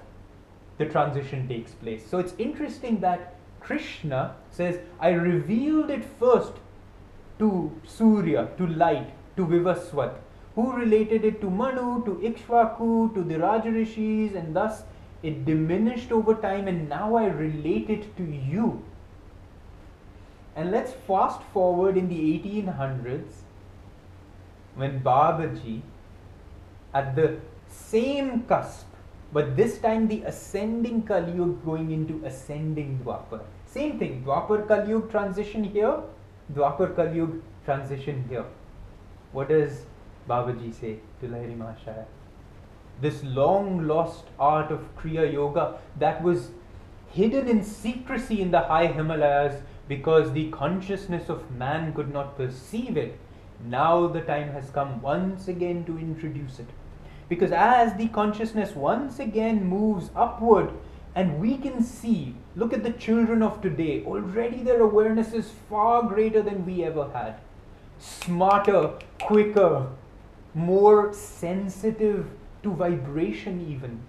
the 0.78 0.86
transition 0.86 1.48
takes 1.48 1.72
place. 1.72 2.04
So 2.06 2.18
it's 2.18 2.34
interesting 2.38 3.00
that 3.00 3.33
Krishna 3.64 4.36
says, 4.50 4.78
I 5.00 5.10
revealed 5.10 5.90
it 5.90 6.04
first 6.04 6.52
to 7.38 7.72
Surya, 7.86 8.48
to 8.58 8.66
light, 8.66 9.12
to 9.36 9.46
Vivaswat, 9.46 10.14
who 10.54 10.72
related 10.72 11.24
it 11.24 11.40
to 11.40 11.50
Manu, 11.50 12.04
to 12.04 12.12
Ikshvaku, 12.22 13.14
to 13.14 13.22
the 13.22 13.34
Rajarishis, 13.34 14.34
and 14.34 14.54
thus 14.54 14.82
it 15.22 15.44
diminished 15.44 16.12
over 16.12 16.34
time, 16.34 16.68
and 16.68 16.88
now 16.88 17.16
I 17.16 17.26
relate 17.26 17.88
it 17.88 18.16
to 18.18 18.22
you. 18.22 18.84
And 20.54 20.70
let's 20.70 20.92
fast 20.92 21.42
forward 21.52 21.96
in 21.96 22.08
the 22.08 22.38
1800s 22.38 23.32
when 24.76 25.00
Babaji, 25.00 25.80
at 26.92 27.16
the 27.16 27.38
same 27.68 28.44
cusp, 28.44 28.86
but 29.32 29.56
this 29.56 29.78
time 29.78 30.06
the 30.06 30.22
ascending 30.22 31.02
Kali 31.02 31.32
Yuga 31.32 31.64
going 31.64 31.90
into 31.90 32.24
ascending 32.24 33.00
Dwapar. 33.02 33.40
Same 33.74 33.98
thing, 33.98 34.22
Dwapar 34.24 34.68
Kali 34.68 34.90
Yuga 34.90 35.08
transition 35.10 35.64
here, 35.64 36.00
Dwapar 36.52 36.94
Kali 36.94 37.16
Yuga 37.16 37.38
transition 37.64 38.24
here. 38.28 38.44
What 39.32 39.48
does 39.48 39.86
Babaji 40.28 40.72
say 40.72 40.98
to 41.20 41.26
Lahiri 41.26 41.58
Mahashaya? 41.58 42.04
This 43.00 43.24
long 43.24 43.88
lost 43.88 44.26
art 44.38 44.70
of 44.70 44.84
Kriya 44.96 45.32
Yoga 45.32 45.80
that 45.98 46.22
was 46.22 46.50
hidden 47.10 47.48
in 47.48 47.64
secrecy 47.64 48.40
in 48.40 48.52
the 48.52 48.60
high 48.60 48.86
Himalayas 48.86 49.60
because 49.88 50.32
the 50.32 50.50
consciousness 50.50 51.28
of 51.28 51.50
man 51.50 51.92
could 51.94 52.12
not 52.12 52.36
perceive 52.36 52.96
it 52.96 53.18
now 53.66 54.06
the 54.06 54.20
time 54.20 54.52
has 54.52 54.70
come 54.70 55.02
once 55.02 55.48
again 55.48 55.84
to 55.86 55.98
introduce 55.98 56.60
it. 56.60 56.68
Because 57.28 57.50
as 57.50 57.96
the 57.96 58.06
consciousness 58.06 58.76
once 58.76 59.18
again 59.18 59.64
moves 59.64 60.10
upward, 60.14 60.70
and 61.14 61.38
we 61.38 61.56
can 61.56 61.82
see, 61.82 62.34
look 62.56 62.72
at 62.72 62.82
the 62.82 62.92
children 62.92 63.42
of 63.42 63.60
today, 63.60 64.04
already 64.04 64.62
their 64.62 64.80
awareness 64.80 65.32
is 65.32 65.52
far 65.68 66.02
greater 66.02 66.42
than 66.42 66.66
we 66.66 66.84
ever 66.84 67.08
had. 67.12 67.36
Smarter, 67.98 68.98
quicker, 69.20 69.88
more 70.54 71.12
sensitive 71.12 72.26
to 72.62 72.72
vibration, 72.72 73.66
even. 73.68 74.00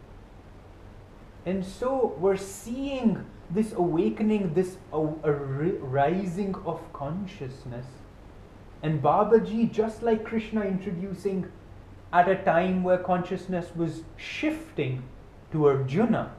And 1.45 1.63
so 1.63 2.15
we're 2.17 2.37
seeing 2.37 3.25
this 3.51 3.73
awakening, 3.73 4.53
this 4.55 4.77
a, 4.91 4.97
a 4.97 5.31
rising 5.31 6.55
of 6.65 6.81
consciousness 6.91 7.85
and 8.85 9.01
Babaji, 9.01 9.71
just 9.71 10.03
like 10.03 10.23
Krishna 10.23 10.61
introducing 10.61 11.51
at 12.13 12.29
a 12.29 12.35
time 12.43 12.83
where 12.83 12.99
consciousness 12.99 13.75
was 13.75 14.03
shifting 14.15 15.01
to 15.51 15.65
Arjuna, 15.65 16.33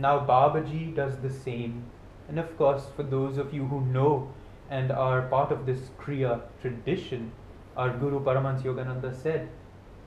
now 0.00 0.20
Babaji 0.20 0.94
does 0.94 1.16
the 1.18 1.30
same. 1.30 1.84
And 2.28 2.38
of 2.38 2.56
course, 2.56 2.86
for 2.94 3.02
those 3.02 3.38
of 3.38 3.54
you 3.54 3.66
who 3.66 3.80
know 3.80 4.32
and 4.70 4.92
are 4.92 5.22
part 5.22 5.50
of 5.50 5.66
this 5.66 5.90
Kriya 5.98 6.42
tradition, 6.60 7.32
our 7.76 7.90
Guru 7.90 8.20
Paramahansa 8.20 8.64
Yogananda 8.64 9.14
said 9.22 9.48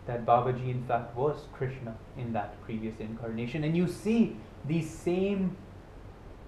that 0.05 0.25
Babaji 0.25 0.69
in 0.69 0.83
fact 0.87 1.15
was 1.15 1.47
Krishna 1.53 1.95
in 2.17 2.33
that 2.33 2.61
previous 2.63 2.99
incarnation. 2.99 3.63
And 3.63 3.75
you 3.75 3.87
see 3.87 4.35
these 4.65 4.89
same 4.89 5.57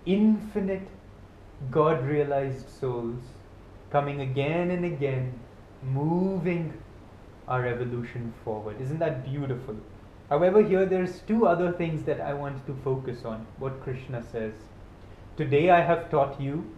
infinite 0.06 0.88
God 1.71 2.06
realized 2.06 2.69
souls 2.69 3.23
coming 3.89 4.21
again 4.21 4.71
and 4.71 4.86
again, 4.86 5.39
moving 5.82 6.73
our 7.47 7.65
evolution 7.67 8.34
forward. 8.43 8.82
Isn't 8.82 8.99
that 8.99 9.23
beautiful? 9.23 9.75
However, 10.34 10.63
here 10.63 10.88
there's 10.88 11.19
two 11.28 11.46
other 11.46 11.72
things 11.72 12.06
that 12.06 12.19
I 12.19 12.34
want 12.34 12.65
to 12.65 12.74
focus 12.84 13.24
on. 13.24 13.46
What 13.60 13.84
Krishna 13.84 14.24
says. 14.32 14.54
Today 15.38 15.69
I 15.69 15.82
have 15.82 16.10
taught 16.10 16.41
you, 16.41 16.72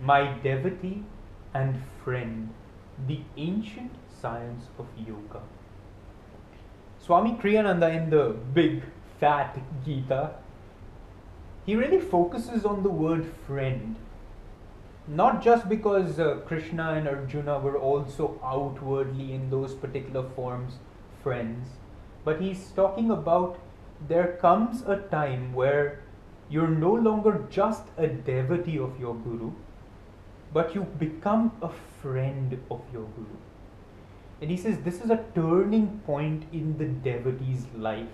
my 0.00 0.38
devotee 0.44 1.02
and 1.52 1.82
friend, 2.04 2.50
the 3.08 3.18
ancient 3.36 3.90
science 4.20 4.66
of 4.78 4.86
yoga. 4.96 5.40
Swami 7.00 7.32
Kriyananda 7.32 7.92
in 7.96 8.10
the 8.10 8.36
big 8.54 8.84
fat 9.18 9.58
Gita, 9.84 10.30
he 11.66 11.74
really 11.74 12.00
focuses 12.00 12.64
on 12.64 12.84
the 12.84 12.90
word 12.90 13.26
friend 13.44 13.96
not 15.08 15.42
just 15.42 15.68
because 15.68 16.20
uh, 16.20 16.36
Krishna 16.46 16.92
and 16.92 17.08
Arjuna 17.08 17.58
were 17.58 17.76
also 17.76 18.40
outwardly 18.42 19.32
in 19.32 19.50
those 19.50 19.74
particular 19.74 20.22
forms 20.36 20.74
friends, 21.24 21.66
but 22.24 22.40
he's 22.40 22.70
talking 22.76 23.10
about 23.10 23.58
there 24.08 24.38
comes 24.40 24.82
a 24.82 24.96
time 25.10 25.52
where 25.52 26.00
you're 26.48 26.68
no 26.68 26.92
longer 26.92 27.46
just 27.50 27.84
a 27.96 28.06
devotee 28.06 28.78
of 28.78 28.98
your 28.98 29.14
Guru, 29.14 29.52
but 30.52 30.74
you 30.74 30.82
become 30.98 31.52
a 31.62 31.70
friend 32.02 32.58
of 32.70 32.82
your 32.92 33.06
Guru. 33.16 33.36
And 34.40 34.50
he 34.50 34.56
says 34.56 34.78
this 34.80 35.00
is 35.00 35.10
a 35.10 35.24
turning 35.34 36.00
point 36.06 36.44
in 36.52 36.76
the 36.78 36.86
devotee's 36.86 37.66
life. 37.76 38.08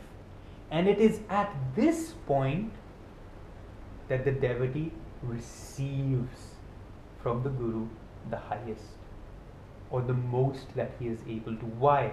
And 0.70 0.88
it 0.88 0.99
is 0.99 1.20
at 1.29 1.53
this 1.75 2.14
point 2.27 2.73
that 4.09 4.25
the 4.25 4.31
devotee 4.31 4.92
receives 5.23 6.55
from 7.23 7.42
the 7.42 7.51
Guru 7.51 7.88
the 8.29 8.37
highest 8.37 9.01
or 9.90 10.01
the 10.03 10.14
most 10.14 10.75
that 10.77 10.92
he 10.99 11.09
is 11.09 11.18
able 11.29 11.57
to. 11.57 11.66
Why? 11.66 12.12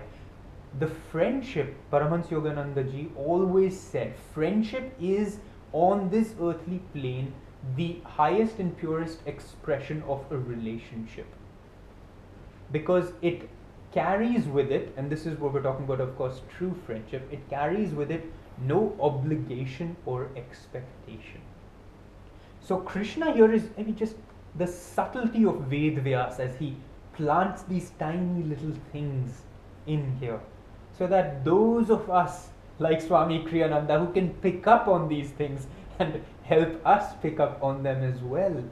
The 0.80 0.88
friendship, 0.88 1.75
Paramahansa 1.91 2.30
Yogananda 2.30 2.91
ji 2.91 3.10
always 3.15 3.80
said, 3.80 4.13
friendship 4.34 4.93
is 5.01 5.39
on 5.73 6.10
this 6.10 6.36
earthly 6.41 6.80
plane 6.93 7.34
the 7.75 7.99
highest 8.03 8.60
and 8.60 8.77
purest 8.77 9.19
expression 9.25 10.03
of 10.08 10.23
a 10.32 10.38
relationship. 10.38 11.25
Because 12.71 13.13
it 13.21 13.49
carries 13.91 14.45
with 14.45 14.71
it, 14.71 14.93
and 14.97 15.10
this 15.10 15.25
is 15.25 15.39
what 15.39 15.53
we're 15.53 15.62
talking 15.62 15.86
about, 15.86 16.01
of 16.01 16.15
course, 16.17 16.41
true 16.58 16.75
friendship, 16.86 17.27
it 17.32 17.49
carries 17.49 17.91
with 17.91 18.12
it 18.12 18.25
no 18.62 18.95
obligation 18.99 19.95
or 20.06 20.30
expectation. 20.36 21.41
So 22.60 22.77
Krishna 22.77 23.34
here 23.34 23.51
is, 23.51 23.69
I 23.77 23.84
mean, 23.84 23.95
just 23.95 24.15
the 24.56 24.67
subtlety 24.67 25.45
of 25.45 25.62
Ved 25.62 26.03
Vyas 26.03 26.39
as 26.39 26.56
he 26.58 26.75
plants 27.13 27.63
these 27.63 27.91
tiny 27.97 28.43
little 28.43 28.73
things 28.91 29.41
in 29.86 30.17
here. 30.19 30.39
So 30.97 31.07
that 31.07 31.45
those 31.45 31.89
of 31.89 32.10
us 32.10 32.47
like 32.79 33.01
Swami 33.01 33.43
Kriyananda 33.43 33.99
who 33.99 34.13
can 34.13 34.29
pick 34.36 34.67
up 34.67 34.88
on 34.88 35.07
these 35.07 35.29
things 35.31 35.67
and 35.99 36.21
help 36.43 36.86
us 36.86 37.13
pick 37.21 37.39
up 37.39 37.62
on 37.63 37.83
them 37.83 38.03
as 38.03 38.19
well, 38.21 38.63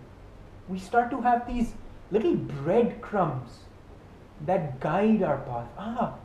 we 0.67 0.79
start 0.79 1.11
to 1.11 1.21
have 1.21 1.47
these 1.47 1.73
little 2.11 2.35
breadcrumbs 2.35 3.59
that 4.45 4.79
guide 4.79 5.23
our 5.23 5.37
path. 5.39 5.67
Ah, 5.77 6.15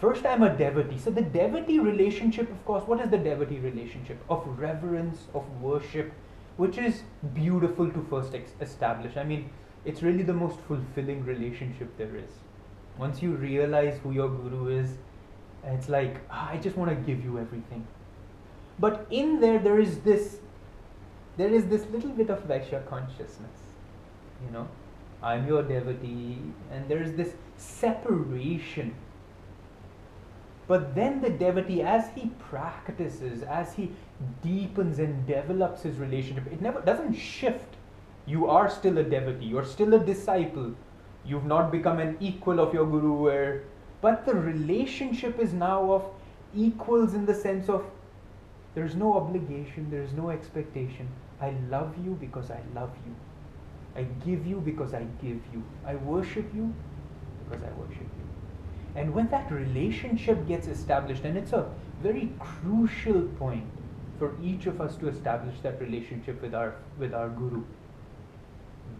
first 0.00 0.26
I'm 0.26 0.42
a 0.42 0.56
devotee. 0.56 0.98
So 0.98 1.10
the 1.10 1.22
devotee 1.22 1.78
relationship, 1.78 2.50
of 2.50 2.64
course, 2.64 2.86
what 2.86 3.00
is 3.00 3.10
the 3.10 3.18
devotee 3.18 3.58
relationship? 3.58 4.18
Of 4.28 4.46
reverence, 4.58 5.26
of 5.34 5.44
worship, 5.60 6.12
which 6.56 6.78
is 6.78 7.02
beautiful 7.34 7.90
to 7.90 8.06
first 8.10 8.34
establish. 8.60 9.16
I 9.16 9.24
mean, 9.24 9.50
it's 9.84 10.02
really 10.02 10.22
the 10.22 10.34
most 10.34 10.58
fulfilling 10.60 11.24
relationship 11.24 11.96
there 11.96 12.14
is. 12.16 12.30
Once 12.98 13.22
you 13.22 13.32
realize 13.32 13.98
who 14.02 14.12
your 14.12 14.28
guru 14.28 14.68
is, 14.68 14.90
it's 15.64 15.88
like, 15.88 16.20
ah, 16.30 16.50
I 16.50 16.56
just 16.56 16.76
want 16.76 16.90
to 16.90 16.96
give 16.96 17.24
you 17.24 17.38
everything. 17.38 17.86
But 18.78 19.06
in 19.10 19.40
there, 19.40 19.58
there 19.58 19.78
is 19.78 19.98
this, 20.00 20.38
there 21.36 21.52
is 21.52 21.66
this 21.66 21.86
little 21.86 22.10
bit 22.10 22.30
of 22.30 22.46
Vaishya 22.48 22.86
consciousness, 22.88 23.58
you 24.44 24.52
know. 24.52 24.68
I'm 25.22 25.46
your 25.46 25.62
devotee, 25.62 26.38
and 26.72 26.88
there 26.88 27.00
is 27.00 27.14
this 27.14 27.34
separation. 27.56 28.94
But 30.66 30.94
then 30.94 31.20
the 31.20 31.30
devotee, 31.30 31.82
as 31.82 32.08
he 32.14 32.30
practices, 32.50 33.42
as 33.42 33.74
he 33.74 33.92
deepens 34.42 34.98
and 34.98 35.26
develops 35.26 35.82
his 35.82 35.96
relationship, 35.98 36.46
it 36.52 36.60
never 36.60 36.80
doesn't 36.80 37.14
shift. 37.14 37.76
You 38.26 38.48
are 38.48 38.68
still 38.68 38.98
a 38.98 39.04
devotee, 39.04 39.46
you're 39.46 39.64
still 39.64 39.94
a 39.94 39.98
disciple. 39.98 40.74
You've 41.24 41.44
not 41.44 41.70
become 41.70 41.98
an 41.98 42.16
equal 42.20 42.60
of 42.60 42.74
your 42.74 42.86
guru, 42.86 43.12
where, 43.12 43.62
but 44.00 44.26
the 44.26 44.34
relationship 44.34 45.38
is 45.38 45.52
now 45.52 45.92
of 45.92 46.04
equals 46.54 47.14
in 47.14 47.26
the 47.26 47.34
sense 47.34 47.68
of 47.68 47.84
there's 48.74 48.94
no 48.94 49.14
obligation, 49.14 49.88
there's 49.90 50.12
no 50.12 50.30
expectation. 50.30 51.08
I 51.40 51.54
love 51.68 51.94
you 52.04 52.16
because 52.20 52.50
I 52.50 52.60
love 52.74 52.90
you. 53.06 53.14
I 53.94 54.04
give 54.24 54.46
you 54.46 54.56
because 54.56 54.94
I 54.94 55.04
give 55.20 55.40
you. 55.52 55.62
I 55.86 55.96
worship 55.96 56.46
you 56.54 56.72
because 57.44 57.62
I 57.62 57.78
worship 57.78 58.00
you. 58.00 59.00
And 59.00 59.14
when 59.14 59.28
that 59.28 59.50
relationship 59.50 60.46
gets 60.46 60.66
established, 60.66 61.24
and 61.24 61.36
it's 61.36 61.52
a 61.52 61.68
very 62.02 62.32
crucial 62.38 63.22
point 63.38 63.64
for 64.18 64.34
each 64.42 64.66
of 64.66 64.80
us 64.80 64.96
to 64.96 65.08
establish 65.08 65.56
that 65.62 65.80
relationship 65.80 66.40
with 66.42 66.54
our 66.54 66.74
with 66.98 67.12
our 67.12 67.28
guru. 67.28 67.62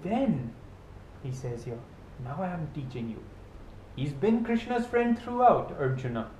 Then 0.02 0.52
he 1.22 1.30
says 1.30 1.64
here, 1.64 1.78
now 2.24 2.38
I 2.40 2.48
am 2.48 2.68
teaching 2.74 3.08
you. 3.08 3.22
He's 3.96 4.12
been 4.12 4.44
Krishna's 4.44 4.86
friend 4.86 5.18
throughout, 5.18 5.76
Arjuna. 5.78 6.30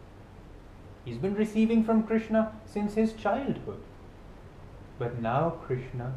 He's 1.05 1.19
been 1.19 1.35
receiving 1.35 1.85
from 1.85 2.05
Krishna 2.05 2.53
since 2.65 2.95
his 2.95 3.13
childhood. 3.13 3.83
But 4.99 5.21
now 5.21 5.51
Krishna 5.67 6.15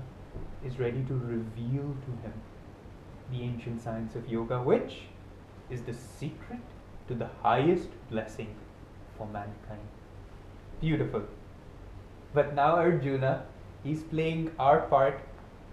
is 0.63 0.79
ready 0.79 1.03
to 1.03 1.13
reveal 1.13 1.95
to 2.05 2.11
him 2.23 2.33
the 3.31 3.41
ancient 3.41 3.81
science 3.81 4.15
of 4.15 4.29
yoga, 4.29 4.61
which 4.61 5.01
is 5.69 5.81
the 5.81 5.93
secret 5.93 6.59
to 7.07 7.15
the 7.15 7.29
highest 7.41 7.89
blessing 8.09 8.55
for 9.17 9.27
mankind. 9.27 9.87
Beautiful. 10.79 11.23
But 12.33 12.53
now 12.53 12.75
Arjuna, 12.75 13.45
he's 13.83 14.03
playing 14.03 14.51
our 14.59 14.81
part, 14.81 15.21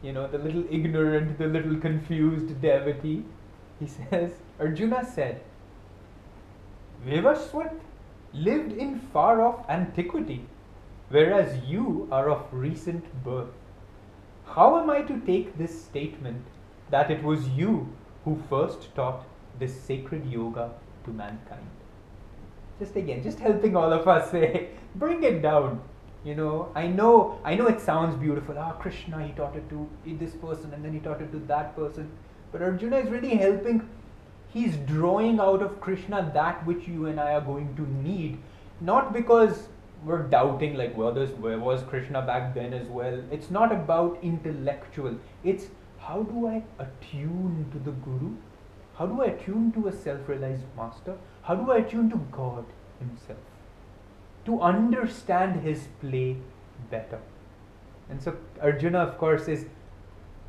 you 0.03 0.12
know, 0.12 0.27
the 0.27 0.38
little 0.38 0.64
ignorant, 0.71 1.38
the 1.38 1.47
little 1.47 1.77
confused 1.77 2.61
devotee. 2.61 3.25
He 3.83 3.88
says, 3.88 4.31
Arjuna 4.61 5.05
said, 5.05 5.40
Vivaswat 7.05 7.81
lived 8.33 8.73
in 8.73 9.01
far 9.12 9.42
off 9.45 9.68
antiquity, 9.68 10.47
whereas 11.09 11.59
you 11.66 12.07
are 12.12 12.31
of 12.31 12.47
recent 12.53 13.05
birth. 13.25 13.51
How 14.47 14.81
am 14.81 14.88
I 14.88 15.03
to 15.03 15.18
take 15.23 15.59
this 15.59 15.85
statement 15.85 16.45
that 16.90 17.11
it 17.11 17.25
was 17.25 17.49
you 17.49 17.88
who 18.25 18.40
first 18.49 18.95
taught 18.95 19.25
this 19.59 19.75
sacred 19.81 20.31
yoga 20.31 20.71
to 21.05 21.11
mankind? 21.11 21.66
Just 22.79 22.95
again, 22.95 23.25
just 23.25 23.40
helping 23.40 23.75
all 23.75 23.92
of 23.92 24.07
us 24.07 24.31
say, 24.31 24.68
bring 24.95 25.25
it 25.25 25.42
down. 25.42 25.81
You 26.25 26.37
know, 26.37 26.71
I 26.77 26.87
know, 26.87 27.40
I 27.45 27.57
know 27.57 27.66
it 27.66 27.81
sounds 27.81 28.14
beautiful. 28.14 28.57
Ah, 28.57 28.75
Krishna, 28.75 29.27
he 29.27 29.33
taught 29.33 29.57
it 29.57 29.68
to 29.71 29.88
this 30.07 30.37
person, 30.37 30.73
and 30.73 30.85
then 30.85 30.92
he 30.92 31.01
taught 31.01 31.21
it 31.21 31.33
to 31.33 31.40
that 31.40 31.75
person. 31.75 32.12
But 32.53 32.62
Arjuna 32.62 32.99
is 32.99 33.11
really 33.11 33.37
helping. 33.37 33.88
He's 34.53 34.77
drawing 34.77 35.41
out 35.41 35.62
of 35.62 35.81
Krishna 35.81 36.31
that 36.35 36.65
which 36.67 36.87
you 36.87 37.07
and 37.07 37.19
I 37.19 37.33
are 37.33 37.41
going 37.41 37.75
to 37.77 37.91
need, 37.91 38.38
not 38.81 39.12
because 39.12 39.69
we're 40.05 40.25
doubting 40.25 40.75
like 40.75 40.97
whether 40.97 41.27
where 41.27 41.59
was 41.59 41.83
Krishna 41.85 42.23
back 42.23 42.55
then 42.55 42.75
as 42.75 42.87
well. 42.88 43.23
It's 43.31 43.51
not 43.51 43.73
about 43.73 44.19
intellectual. 44.23 45.17
It's 45.43 45.69
how 45.99 46.25
do 46.25 46.47
I 46.47 46.62
attune 46.79 47.67
to 47.73 47.79
the 47.79 47.93
Guru? 47.93 48.33
How 48.97 49.07
do 49.07 49.23
I 49.23 49.27
attune 49.27 49.73
to 49.73 49.88
a 49.88 49.93
self-realized 49.93 50.65
master? 50.77 51.17
How 51.43 51.55
do 51.55 51.71
I 51.71 51.79
attune 51.79 52.11
to 52.11 52.17
God 52.31 52.67
Himself? 52.99 53.38
To 54.45 54.61
understand 54.61 55.62
His 55.62 55.88
play 56.01 56.37
better. 56.91 57.21
And 58.11 58.21
so 58.21 58.37
Arjuna, 58.61 58.99
of 58.99 59.17
course, 59.17 59.49
is 59.49 59.67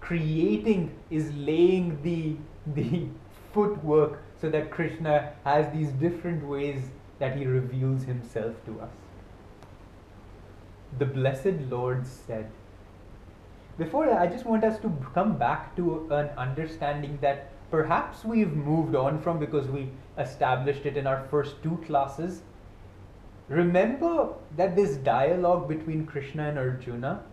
creating, 0.04 0.89
is 1.10 1.32
laying 1.34 2.02
the 2.04 2.36
the 2.80 3.08
footwork 3.54 4.20
so 4.39 4.50
that 4.50 4.72
Krishna 4.72 5.34
has 5.44 5.72
these 5.74 5.92
different 6.04 6.46
ways 6.56 6.92
that 7.20 7.38
he 7.38 7.46
reveals 7.46 8.04
himself 8.04 8.56
to 8.66 8.80
us 8.82 9.04
the 11.00 11.06
blessed 11.06 11.70
Lord 11.70 12.06
said. 12.06 12.50
Before 13.78 14.06
that, 14.06 14.22
I 14.22 14.28
just 14.28 14.46
want 14.46 14.63
us 14.63 14.80
to 14.82 14.96
come 15.13 15.38
back 15.38 15.76
to 15.78 16.08
an 16.12 16.30
understanding 16.38 17.18
that 17.22 17.50
perhaps 17.72 18.24
we've 18.24 18.54
moved 18.54 18.96
on 18.96 19.20
from 19.22 19.39
because 19.39 19.68
we 19.68 19.89
established 20.18 20.86
it 20.86 20.96
in 20.96 21.08
our 21.08 21.26
first 21.32 21.62
two 21.63 21.82
classes. 21.86 22.44
Remember 23.50 24.30
that 24.56 24.76
this 24.76 24.98
dialogue 24.98 25.68
between 25.68 26.06
Krishna 26.06 26.50
and 26.50 26.60
Arjuna, 26.60 27.24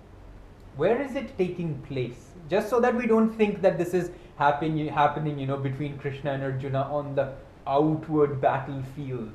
where 0.77 1.01
is 1.01 1.15
it 1.15 1.37
taking 1.37 1.79
place? 1.83 2.30
Just 2.51 2.69
so 2.69 2.81
that 2.81 2.97
we 2.97 3.07
don't 3.07 3.31
think 3.31 3.63
that 3.63 3.79
this 3.79 3.95
is 3.95 4.11
happening, 4.37 4.89
happening, 4.89 5.39
you 5.39 5.47
know, 5.47 5.57
between 5.57 5.97
Krishna 5.99 6.33
and 6.33 6.43
Arjuna 6.43 6.83
on 6.83 7.15
the 7.15 7.33
outward 7.67 8.41
battlefield. 8.41 9.31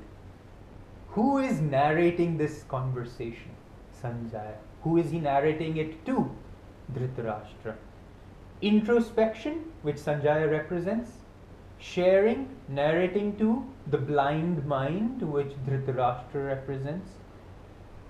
Who 1.09 1.37
is 1.37 1.61
narrating 1.61 2.37
this 2.37 2.63
conversation? 2.63 3.51
Sanjaya. 4.03 4.57
Who 4.81 4.97
is 4.97 5.11
he 5.11 5.19
narrating 5.19 5.77
it 5.77 6.05
to? 6.05 6.29
Dhritarashtra. 6.93 7.75
Introspection, 8.61 9.63
which 9.81 9.95
Sanjaya 9.95 10.51
represents. 10.51 11.11
Sharing, 11.79 12.49
narrating 12.67 13.37
to 13.37 13.65
the 13.87 13.97
blind 13.97 14.65
mind, 14.65 15.21
which 15.21 15.53
Dhritarashtra 15.65 16.47
represents. 16.47 17.11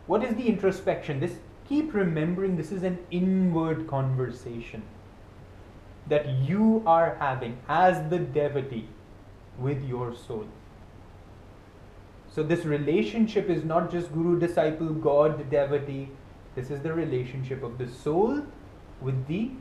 What 0.07 0.23
is 0.23 0.35
the 0.35 0.47
introspection? 0.47 1.19
This 1.19 1.37
keep 1.67 1.93
remembering 1.93 2.55
this 2.55 2.71
is 2.71 2.83
an 2.83 2.99
inward 3.11 3.87
conversation 3.87 4.83
that 6.07 6.27
you 6.27 6.83
are 6.85 7.15
having 7.19 7.57
as 7.67 8.09
the 8.09 8.19
devotee 8.19 8.87
with 9.57 9.83
your 9.83 10.15
soul. 10.15 10.45
So 12.31 12.43
this 12.43 12.65
relationship 12.65 13.49
is 13.49 13.63
not 13.63 13.91
just 13.91 14.13
guru 14.13 14.37
disciple, 14.37 14.89
God 14.89 15.49
devotee. 15.49 16.09
This 16.53 16.69
is 16.69 16.81
the 16.81 16.93
relationship 16.93 17.63
of 17.63 17.77
the 17.77 17.87
soul 17.87 18.43
with 19.01 19.25
the 19.27 19.51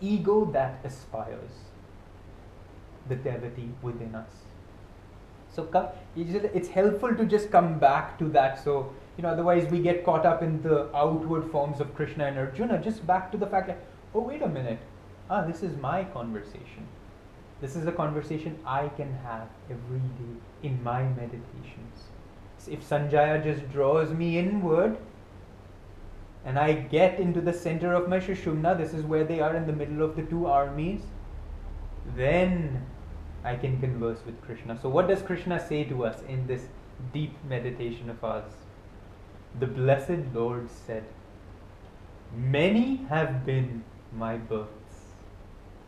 ego 0.00 0.44
that 0.52 0.80
aspires, 0.84 1.50
the 3.08 3.16
devotee 3.16 3.70
within 3.82 4.14
us. 4.14 4.30
So 5.52 5.68
it's 6.16 6.68
helpful 6.68 7.14
to 7.14 7.24
just 7.26 7.50
come 7.50 7.78
back 7.78 8.18
to 8.20 8.28
that. 8.28 8.62
So 8.62 8.92
you 9.20 9.26
know, 9.26 9.32
otherwise 9.32 9.70
we 9.70 9.80
get 9.80 10.02
caught 10.02 10.24
up 10.24 10.42
in 10.42 10.62
the 10.62 10.88
outward 10.96 11.50
forms 11.50 11.78
of 11.78 11.94
Krishna 11.94 12.24
and 12.24 12.38
Arjuna. 12.38 12.80
Just 12.82 13.06
back 13.06 13.30
to 13.32 13.36
the 13.36 13.46
fact 13.46 13.66
that 13.66 13.84
oh 14.14 14.22
wait 14.22 14.40
a 14.40 14.48
minute, 14.48 14.78
ah 15.28 15.42
this 15.44 15.62
is 15.62 15.76
my 15.76 16.04
conversation. 16.04 16.86
This 17.60 17.76
is 17.76 17.86
a 17.86 17.92
conversation 17.92 18.58
I 18.64 18.88
can 18.88 19.12
have 19.22 19.48
every 19.68 19.98
day 19.98 20.38
in 20.62 20.82
my 20.82 21.02
meditations. 21.02 22.08
If 22.66 22.88
Sanjaya 22.88 23.44
just 23.44 23.70
draws 23.70 24.10
me 24.10 24.38
inward 24.38 24.96
and 26.46 26.58
I 26.58 26.72
get 26.72 27.20
into 27.20 27.42
the 27.42 27.52
center 27.52 27.92
of 27.92 28.08
my 28.08 28.20
Sushumna, 28.20 28.78
this 28.78 28.94
is 28.94 29.04
where 29.04 29.24
they 29.24 29.40
are 29.40 29.54
in 29.54 29.66
the 29.66 29.74
middle 29.74 30.00
of 30.02 30.16
the 30.16 30.22
two 30.22 30.46
armies, 30.46 31.02
then 32.16 32.86
I 33.44 33.56
can 33.56 33.78
converse 33.80 34.20
with 34.24 34.40
Krishna. 34.40 34.80
So, 34.80 34.88
what 34.88 35.08
does 35.08 35.20
Krishna 35.20 35.60
say 35.68 35.84
to 35.84 36.06
us 36.06 36.22
in 36.26 36.46
this 36.46 36.68
deep 37.12 37.36
meditation 37.46 38.08
of 38.08 38.24
ours? 38.24 38.54
The 39.58 39.66
Blessed 39.66 40.34
Lord 40.34 40.70
said, 40.70 41.04
Many 42.34 42.96
have 43.08 43.44
been 43.44 43.82
my 44.12 44.36
births, 44.36 45.14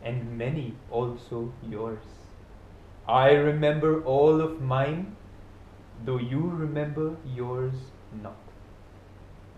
and 0.03 0.37
many 0.37 0.75
also 0.91 1.53
yours. 1.67 2.03
I 3.07 3.31
remember 3.31 4.03
all 4.03 4.41
of 4.41 4.61
mine, 4.61 5.15
though 6.05 6.17
you 6.17 6.41
remember 6.41 7.15
yours 7.25 7.73
not. 8.21 8.37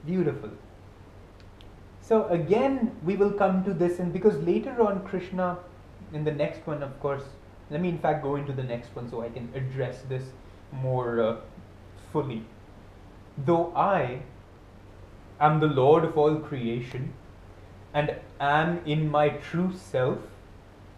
Beautiful. 0.05 0.51
So 2.01 2.27
again, 2.27 2.95
we 3.03 3.15
will 3.15 3.31
come 3.31 3.63
to 3.63 3.73
this, 3.73 3.99
and 3.99 4.13
because 4.13 4.37
later 4.43 4.81
on, 4.81 5.03
Krishna, 5.05 5.57
in 6.13 6.23
the 6.23 6.31
next 6.31 6.65
one, 6.67 6.83
of 6.83 6.99
course, 6.99 7.23
let 7.71 7.81
me 7.81 7.89
in 7.89 7.97
fact 7.97 8.21
go 8.21 8.35
into 8.35 8.53
the 8.53 8.63
next 8.63 8.95
one 8.95 9.09
so 9.09 9.21
I 9.21 9.29
can 9.29 9.49
address 9.55 10.03
this 10.07 10.23
more 10.71 11.19
uh, 11.19 11.37
fully. 12.11 12.43
Though 13.37 13.73
I 13.75 14.21
am 15.39 15.59
the 15.59 15.67
Lord 15.67 16.05
of 16.05 16.17
all 16.17 16.35
creation 16.35 17.13
and 17.93 18.15
am 18.39 18.81
in 18.85 19.09
my 19.09 19.29
true 19.29 19.73
self, 19.73 20.19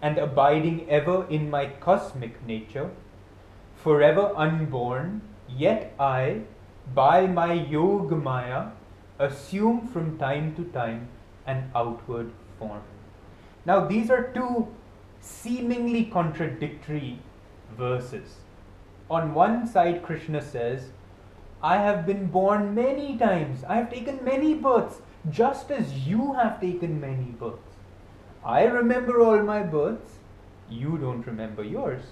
and 0.01 0.17
abiding 0.17 0.87
ever 0.89 1.25
in 1.29 1.49
my 1.49 1.65
cosmic 1.65 2.45
nature, 2.45 2.91
forever 3.75 4.31
unborn, 4.35 5.21
yet 5.49 5.93
I, 5.99 6.41
by 6.93 7.27
my 7.27 7.53
yoga 7.53 8.15
maya, 8.15 8.67
assume 9.19 9.87
from 9.87 10.17
time 10.17 10.55
to 10.55 10.63
time 10.65 11.07
an 11.45 11.71
outward 11.75 12.31
form. 12.59 12.81
Now, 13.65 13.85
these 13.85 14.11
are 14.11 14.31
two 14.33 14.67
seemingly 15.21 16.05
contradictory 16.05 17.19
verses. 17.75 18.37
On 19.09 19.33
one 19.33 19.67
side, 19.67 20.03
Krishna 20.03 20.41
says, 20.41 20.91
I 21.67 21.77
have 21.79 22.05
been 22.05 22.27
born 22.27 22.73
many 22.75 23.17
times, 23.17 23.65
I 23.67 23.75
have 23.75 23.89
taken 23.89 24.23
many 24.23 24.53
births, 24.53 25.01
just 25.29 25.69
as 25.69 26.07
you 26.07 26.31
have 26.35 26.61
taken 26.61 27.01
many 27.01 27.31
births. 27.41 27.73
I 28.45 28.63
remember 28.63 29.19
all 29.21 29.43
my 29.43 29.63
births, 29.63 30.13
you 30.69 30.97
don't 30.97 31.27
remember 31.27 31.65
yours. 31.65 32.03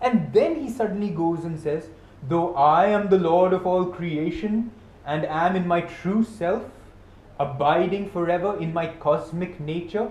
And 0.00 0.32
then 0.32 0.54
he 0.60 0.70
suddenly 0.70 1.10
goes 1.10 1.44
and 1.44 1.58
says, 1.58 1.88
Though 2.28 2.54
I 2.54 2.86
am 2.86 3.08
the 3.08 3.18
Lord 3.18 3.52
of 3.52 3.66
all 3.66 3.86
creation 3.86 4.70
and 5.04 5.26
am 5.26 5.56
in 5.56 5.66
my 5.66 5.80
true 5.80 6.22
self, 6.22 6.62
abiding 7.40 8.10
forever 8.10 8.56
in 8.60 8.72
my 8.72 8.86
cosmic 8.86 9.58
nature, 9.58 10.08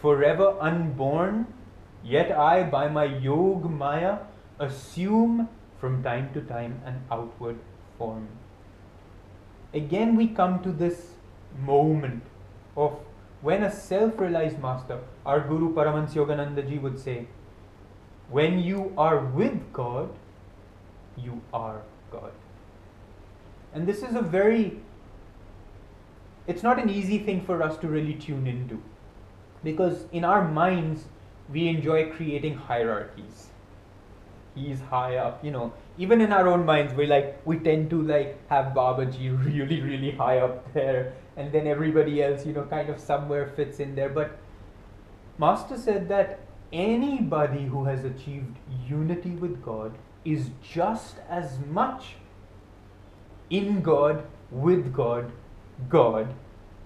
forever 0.00 0.56
unborn, 0.60 1.46
yet 2.04 2.30
I, 2.30 2.62
by 2.62 2.88
my 2.88 3.04
Yog 3.04 3.68
Maya, 3.68 4.18
assume 4.60 5.48
from 5.80 6.04
time 6.04 6.32
to 6.34 6.40
time 6.40 6.80
an 6.84 7.00
outward 7.10 7.58
form. 7.98 8.28
Again, 9.74 10.16
we 10.16 10.28
come 10.28 10.62
to 10.62 10.72
this 10.72 11.10
moment 11.58 12.22
of 12.76 12.98
when 13.42 13.62
a 13.62 13.70
self 13.70 14.18
realized 14.18 14.58
master, 14.58 15.00
our 15.24 15.40
Guru 15.40 15.74
Paramahansa 15.74 16.14
Yogananda 16.14 16.68
ji 16.68 16.78
would 16.78 16.98
say, 16.98 17.26
when 18.30 18.58
you 18.58 18.92
are 18.98 19.18
with 19.18 19.72
God, 19.72 20.10
you 21.16 21.40
are 21.52 21.82
God. 22.10 22.32
And 23.72 23.86
this 23.86 24.02
is 24.02 24.14
a 24.14 24.22
very, 24.22 24.80
it's 26.46 26.62
not 26.62 26.78
an 26.78 26.88
easy 26.90 27.18
thing 27.18 27.44
for 27.44 27.62
us 27.62 27.76
to 27.78 27.88
really 27.88 28.14
tune 28.14 28.46
into. 28.46 28.82
Because 29.62 30.06
in 30.12 30.24
our 30.24 30.48
minds, 30.48 31.04
we 31.52 31.68
enjoy 31.68 32.10
creating 32.10 32.54
hierarchies. 32.54 33.48
He's 34.54 34.80
high 34.80 35.16
up, 35.16 35.44
you 35.44 35.50
know. 35.50 35.72
Even 35.98 36.20
in 36.20 36.32
our 36.32 36.46
own 36.48 36.64
minds, 36.66 36.94
we 36.94 37.06
like 37.06 37.40
we 37.46 37.58
tend 37.58 37.90
to 37.90 38.02
like 38.02 38.38
have 38.48 38.72
Babaji 38.74 39.28
really, 39.44 39.80
really 39.80 40.10
high 40.10 40.38
up 40.38 40.72
there, 40.74 41.14
and 41.36 41.52
then 41.52 41.66
everybody 41.66 42.22
else, 42.22 42.44
you 42.46 42.52
know, 42.52 42.64
kind 42.64 42.90
of 42.90 43.00
somewhere 43.00 43.52
fits 43.56 43.80
in 43.80 43.94
there. 43.94 44.10
But 44.10 44.38
Master 45.38 45.78
said 45.78 46.08
that 46.08 46.40
anybody 46.72 47.64
who 47.64 47.84
has 47.84 48.04
achieved 48.04 48.58
unity 48.88 49.30
with 49.30 49.62
God 49.62 49.94
is 50.24 50.50
just 50.62 51.16
as 51.28 51.58
much 51.70 52.16
in 53.50 53.80
God, 53.80 54.26
with 54.50 54.92
God, 54.92 55.30
God, 55.88 56.34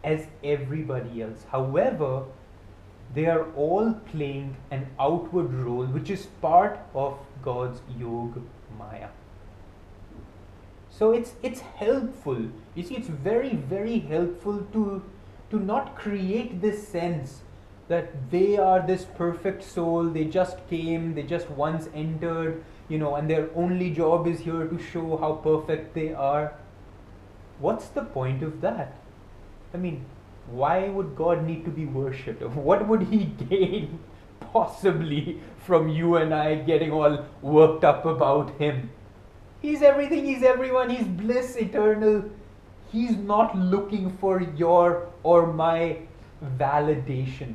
as 0.04 0.26
everybody 0.44 1.22
else. 1.22 1.46
However, 1.50 2.24
they 3.14 3.26
are 3.26 3.50
all 3.54 3.94
playing 4.12 4.56
an 4.70 4.86
outward 4.98 5.52
role 5.52 5.86
which 5.86 6.10
is 6.10 6.26
part 6.40 6.78
of 6.94 7.18
God's 7.42 7.80
Yog 7.98 8.40
Maya. 8.80 9.08
So 10.90 11.12
it's 11.12 11.34
it's 11.42 11.60
helpful. 11.82 12.42
You 12.74 12.82
see, 12.82 12.96
it's 12.96 13.12
very, 13.28 13.54
very 13.54 14.00
helpful 14.00 14.66
to 14.72 15.02
to 15.50 15.58
not 15.58 15.94
create 15.96 16.60
this 16.64 16.86
sense 16.88 17.40
that 17.90 18.30
they 18.30 18.56
are 18.56 18.80
this 18.86 19.04
perfect 19.04 19.64
soul, 19.64 20.04
they 20.04 20.24
just 20.24 20.58
came, 20.70 21.14
they 21.14 21.24
just 21.24 21.50
once 21.50 21.88
entered, 21.92 22.62
you 22.88 22.98
know, 22.98 23.16
and 23.16 23.28
their 23.28 23.48
only 23.56 23.90
job 23.90 24.28
is 24.28 24.38
here 24.38 24.66
to 24.66 24.78
show 24.78 25.16
how 25.16 25.32
perfect 25.46 25.92
they 25.94 26.12
are. 26.12 26.52
What's 27.58 27.88
the 27.88 28.02
point 28.02 28.44
of 28.44 28.60
that? 28.60 28.94
I 29.74 29.78
mean, 29.78 30.04
why 30.48 30.88
would 30.88 31.16
God 31.16 31.44
need 31.44 31.64
to 31.64 31.70
be 31.70 31.84
worshipped? 31.84 32.42
What 32.70 32.86
would 32.86 33.02
He 33.14 33.24
gain 33.50 33.98
possibly 34.52 35.40
from 35.66 35.88
you 35.88 36.16
and 36.16 36.34
I 36.34 36.56
getting 36.56 36.92
all 36.92 37.24
worked 37.42 37.84
up 37.84 38.04
about 38.04 38.58
Him? 38.58 38.90
He's 39.62 39.82
everything, 39.82 40.24
He's 40.24 40.42
everyone, 40.42 40.90
He's 40.90 41.06
bliss 41.06 41.56
eternal. 41.56 42.24
He's 42.92 43.16
not 43.16 43.56
looking 43.56 44.16
for 44.18 44.40
your 44.40 45.08
or 45.22 45.52
my 45.52 45.98
validation. 46.58 47.54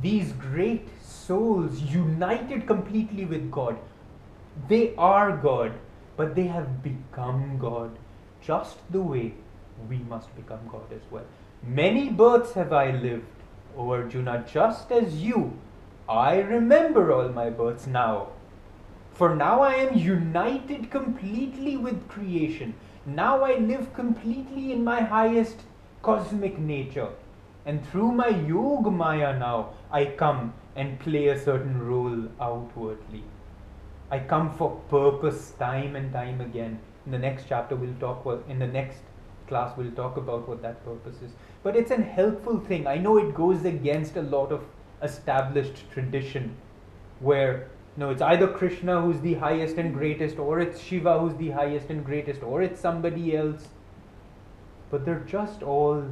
These 0.00 0.32
great 0.32 0.88
souls 1.02 1.80
united 1.80 2.66
completely 2.66 3.24
with 3.24 3.50
God, 3.50 3.78
they 4.68 4.94
are 4.96 5.36
God, 5.36 5.72
but 6.16 6.34
they 6.34 6.46
have 6.46 6.82
become 6.82 7.58
God 7.58 7.98
just 8.40 8.78
the 8.90 9.00
way 9.00 9.34
we 9.88 9.98
must 9.98 10.34
become 10.36 10.60
God 10.70 10.92
as 10.92 11.02
well. 11.10 11.24
Many 11.62 12.08
births 12.10 12.52
have 12.54 12.72
I 12.72 12.90
lived, 12.90 13.26
O 13.76 13.90
Arjuna, 13.90 14.44
just 14.50 14.90
as 14.90 15.22
you. 15.22 15.56
I 16.12 16.40
remember 16.40 17.10
all 17.10 17.30
my 17.30 17.48
births 17.48 17.86
now. 17.86 18.28
For 19.14 19.34
now 19.34 19.62
I 19.62 19.76
am 19.76 19.96
united 19.96 20.90
completely 20.90 21.78
with 21.78 22.06
creation. 22.06 22.74
Now 23.06 23.44
I 23.44 23.54
live 23.54 23.94
completely 23.94 24.72
in 24.72 24.84
my 24.84 25.00
highest 25.00 25.62
cosmic 26.02 26.58
nature. 26.58 27.08
And 27.64 27.86
through 27.86 28.12
my 28.12 28.28
Yoga 28.28 28.90
Maya 28.90 29.38
now, 29.38 29.70
I 29.90 30.04
come 30.04 30.52
and 30.76 31.00
play 31.00 31.28
a 31.28 31.38
certain 31.38 31.80
role 31.80 32.28
outwardly. 32.38 33.24
I 34.10 34.18
come 34.18 34.52
for 34.52 34.82
purpose 34.90 35.52
time 35.52 35.96
and 35.96 36.12
time 36.12 36.42
again. 36.42 36.78
In 37.06 37.12
the 37.12 37.18
next 37.18 37.46
chapter, 37.48 37.74
we'll 37.74 37.94
talk, 37.94 38.26
in 38.50 38.58
the 38.58 38.66
next 38.66 38.98
class 39.46 39.76
we'll 39.76 39.90
talk 39.92 40.16
about 40.16 40.48
what 40.48 40.62
that 40.62 40.84
purpose 40.84 41.16
is 41.16 41.32
but 41.62 41.76
it's 41.76 41.90
an 41.90 42.02
helpful 42.02 42.58
thing 42.60 42.86
i 42.86 42.96
know 42.96 43.18
it 43.18 43.34
goes 43.34 43.64
against 43.64 44.16
a 44.16 44.22
lot 44.22 44.52
of 44.52 44.62
established 45.02 45.90
tradition 45.90 46.56
where 47.20 47.68
no 47.96 48.10
it's 48.10 48.22
either 48.22 48.48
krishna 48.48 49.00
who's 49.00 49.20
the 49.20 49.34
highest 49.34 49.76
and 49.76 49.94
greatest 49.94 50.38
or 50.38 50.60
it's 50.60 50.80
shiva 50.80 51.18
who's 51.18 51.34
the 51.36 51.50
highest 51.50 51.90
and 51.90 52.04
greatest 52.04 52.42
or 52.42 52.62
it's 52.62 52.80
somebody 52.80 53.36
else. 53.36 53.68
But 54.90 55.04
they're 55.06 55.26
just 55.26 55.62
all 55.62 56.04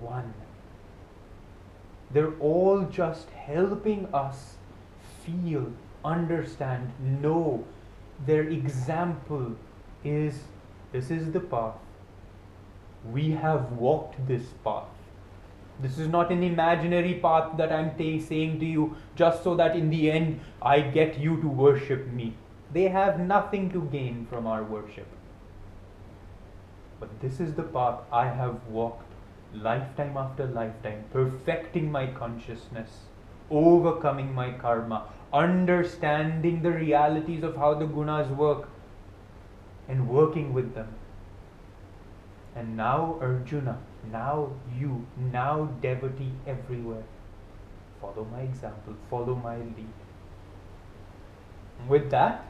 one. 0.00 0.34
They're 2.10 2.34
all 2.40 2.84
just 2.84 3.30
helping 3.30 4.06
us 4.12 4.54
feel 5.24 5.72
understand 6.04 6.92
know. 7.22 7.64
Their 8.26 8.48
example 8.48 9.56
is 10.04 10.42
this 10.92 11.10
is 11.10 11.32
the 11.32 11.40
path. 11.40 11.76
We 13.12 13.30
have 13.30 13.72
walked 13.72 14.26
this 14.26 14.46
path. 14.64 14.97
This 15.80 15.98
is 15.98 16.08
not 16.08 16.32
an 16.32 16.42
imaginary 16.42 17.14
path 17.14 17.56
that 17.56 17.72
I'm 17.72 17.96
t- 17.96 18.20
saying 18.20 18.58
to 18.60 18.66
you 18.66 18.96
just 19.14 19.44
so 19.44 19.54
that 19.56 19.76
in 19.76 19.90
the 19.90 20.10
end 20.10 20.40
I 20.60 20.80
get 20.80 21.18
you 21.18 21.40
to 21.40 21.46
worship 21.46 22.08
me. 22.08 22.34
They 22.72 22.88
have 22.88 23.20
nothing 23.20 23.70
to 23.70 23.82
gain 23.92 24.26
from 24.28 24.46
our 24.46 24.64
worship. 24.64 25.06
But 26.98 27.20
this 27.20 27.38
is 27.38 27.54
the 27.54 27.62
path 27.62 28.00
I 28.12 28.26
have 28.26 28.66
walked 28.66 29.04
lifetime 29.54 30.16
after 30.16 30.46
lifetime, 30.46 31.04
perfecting 31.12 31.92
my 31.92 32.08
consciousness, 32.08 32.90
overcoming 33.48 34.34
my 34.34 34.50
karma, 34.50 35.04
understanding 35.32 36.62
the 36.62 36.72
realities 36.72 37.44
of 37.44 37.56
how 37.56 37.74
the 37.74 37.86
gunas 37.86 38.28
work, 38.34 38.68
and 39.88 40.08
working 40.08 40.52
with 40.52 40.74
them 40.74 40.97
and 42.58 42.76
now 42.76 43.16
Arjuna, 43.20 43.78
now 44.10 44.50
you, 44.76 45.06
now 45.32 45.66
devotee 45.80 46.32
everywhere. 46.46 47.04
Follow 48.00 48.26
my 48.32 48.40
example, 48.40 48.94
follow 49.08 49.36
my 49.36 49.56
lead. 49.56 49.94
With 51.88 52.10
that, 52.10 52.44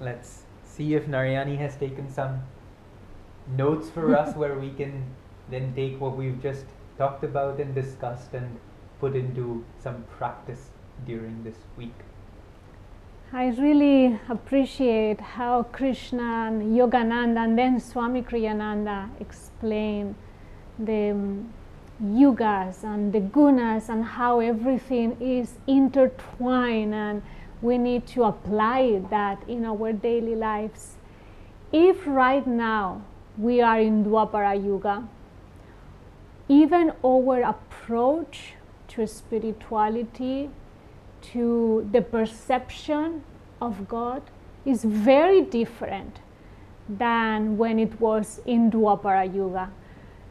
let's 0.00 0.42
see 0.64 0.94
if 0.94 1.06
Narayani 1.06 1.56
has 1.58 1.76
taken 1.76 2.10
some 2.12 2.42
notes 3.56 3.88
for 3.90 4.16
us 4.22 4.34
where 4.34 4.58
we 4.58 4.70
can 4.70 5.04
then 5.50 5.72
take 5.74 6.00
what 6.00 6.16
we've 6.16 6.42
just 6.42 6.64
talked 6.98 7.22
about 7.24 7.60
and 7.60 7.74
discussed 7.74 8.34
and 8.34 8.58
put 8.98 9.14
into 9.14 9.64
some 9.82 10.04
practice 10.18 10.70
during 11.06 11.44
this 11.44 11.56
week. 11.76 11.94
I 13.32 13.50
really 13.50 14.18
appreciate 14.28 15.20
how 15.20 15.62
Krishna 15.62 16.48
and 16.48 16.76
Yogananda 16.76 17.44
and 17.44 17.56
then 17.56 17.78
Swami 17.78 18.22
Kriyananda 18.22 19.08
explain 19.20 20.16
the 20.76 21.10
um, 21.10 21.52
yugas 22.02 22.82
and 22.82 23.12
the 23.12 23.20
gunas 23.20 23.88
and 23.88 24.04
how 24.04 24.40
everything 24.40 25.16
is 25.20 25.54
intertwined 25.68 26.92
and 26.92 27.22
we 27.62 27.78
need 27.78 28.04
to 28.08 28.24
apply 28.24 29.00
that 29.10 29.48
in 29.48 29.64
our 29.64 29.92
daily 29.92 30.34
lives. 30.34 30.96
If 31.70 32.08
right 32.08 32.44
now 32.44 33.02
we 33.38 33.60
are 33.60 33.78
in 33.78 34.04
Dwapara 34.06 34.60
Yuga, 34.60 35.06
even 36.48 36.94
our 37.04 37.42
approach 37.42 38.54
to 38.88 39.06
spirituality 39.06 40.50
to 41.32 41.88
the 41.92 42.02
perception 42.02 43.22
of 43.60 43.88
God 43.88 44.22
is 44.64 44.84
very 44.84 45.42
different 45.42 46.20
than 46.88 47.56
when 47.56 47.78
it 47.78 48.00
was 48.00 48.40
in 48.46 48.70
Dwapara 48.70 49.32
Yuga. 49.32 49.70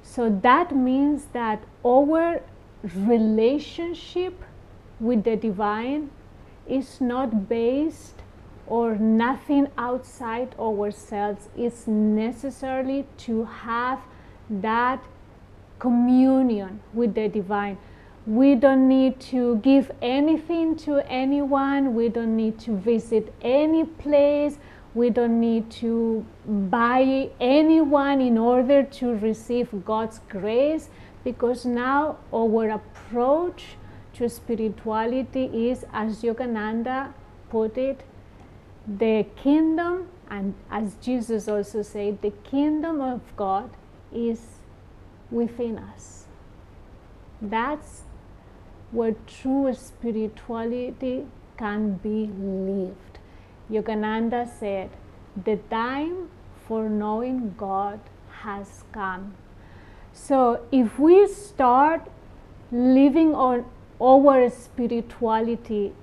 So 0.01 0.29
that 0.41 0.75
means 0.75 1.25
that 1.33 1.63
our 1.85 2.41
relationship 2.83 4.43
with 4.99 5.23
the 5.23 5.35
divine 5.35 6.09
is 6.67 6.99
not 6.99 7.47
based 7.47 8.15
or 8.67 8.95
nothing 8.95 9.67
outside 9.77 10.55
ourselves 10.59 11.49
is 11.57 11.87
necessarily 11.87 13.05
to 13.17 13.45
have 13.45 13.99
that 14.49 15.03
communion 15.79 16.79
with 16.93 17.15
the 17.15 17.27
divine. 17.27 17.77
We 18.30 18.53
don't 18.53 18.88
need 18.88 19.19
to 19.32 19.55
give 19.57 19.91
anything 20.03 20.75
to 20.86 20.99
anyone. 21.11 21.95
We 21.95 22.09
don't 22.09 22.36
need 22.36 22.59
to 22.59 22.77
visit 22.77 23.34
any 23.41 23.86
place. 23.86 24.59
We 24.93 25.09
don't 25.09 25.39
need 25.39 25.71
to 25.82 26.23
buy 26.45 27.32
anyone 27.39 28.21
in 28.21 28.38
order 28.38 28.84
to 28.84 29.15
receive 29.15 29.84
God's 29.84 30.19
grace 30.30 30.89
because 31.23 31.65
now 31.65 32.17
our 32.32 32.69
approach 32.69 33.63
to 34.13 34.30
spirituality 34.30 35.45
is, 35.71 35.84
as 35.91 36.21
Yogananda 36.21 37.13
put 37.49 37.80
it, 37.80 38.03
the 38.88 39.25
kingdom, 39.38 40.07
and 40.30 40.53
as 40.69 40.93
Jesus 41.01 41.47
also 41.47 41.82
said, 41.82 42.21
the 42.21 42.32
kingdom 42.43 43.01
of 43.01 43.21
God 43.36 43.71
is 44.13 44.39
within 45.32 45.80
us. 45.80 46.25
That's 47.41 48.03
where 48.91 49.15
true 49.27 49.73
spirituality 49.73 51.25
can 51.57 51.93
be 51.97 52.29
lived. 52.37 53.19
Yogananda 53.69 54.47
said, 54.59 54.89
The 55.45 55.57
time 55.69 56.29
for 56.67 56.89
knowing 56.89 57.53
God 57.57 57.99
has 58.43 58.83
come. 58.91 59.35
So 60.13 60.65
if 60.71 60.97
we 60.97 61.27
start 61.27 62.09
living 62.71 63.35
on 63.35 63.65
our 64.01 64.49
spirituality 64.49 65.93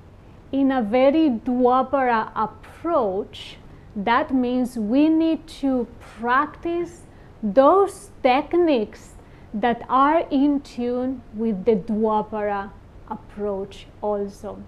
in 0.52 0.70
a 0.70 0.82
very 0.82 1.30
Dwapara 1.30 2.30
approach, 2.34 3.56
that 3.96 4.32
means 4.34 4.76
we 4.76 5.08
need 5.08 5.46
to 5.60 5.86
practice 6.00 7.02
those 7.42 8.10
techniques 8.22 9.14
that 9.54 9.82
are 9.88 10.20
in 10.30 10.60
tune 10.60 11.22
with 11.34 11.64
the 11.64 11.76
Dwapara 11.76 12.70
approach 13.08 13.86
also. 14.02 14.62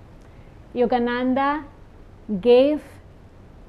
Yogananda 0.75 1.65
gave 2.41 2.83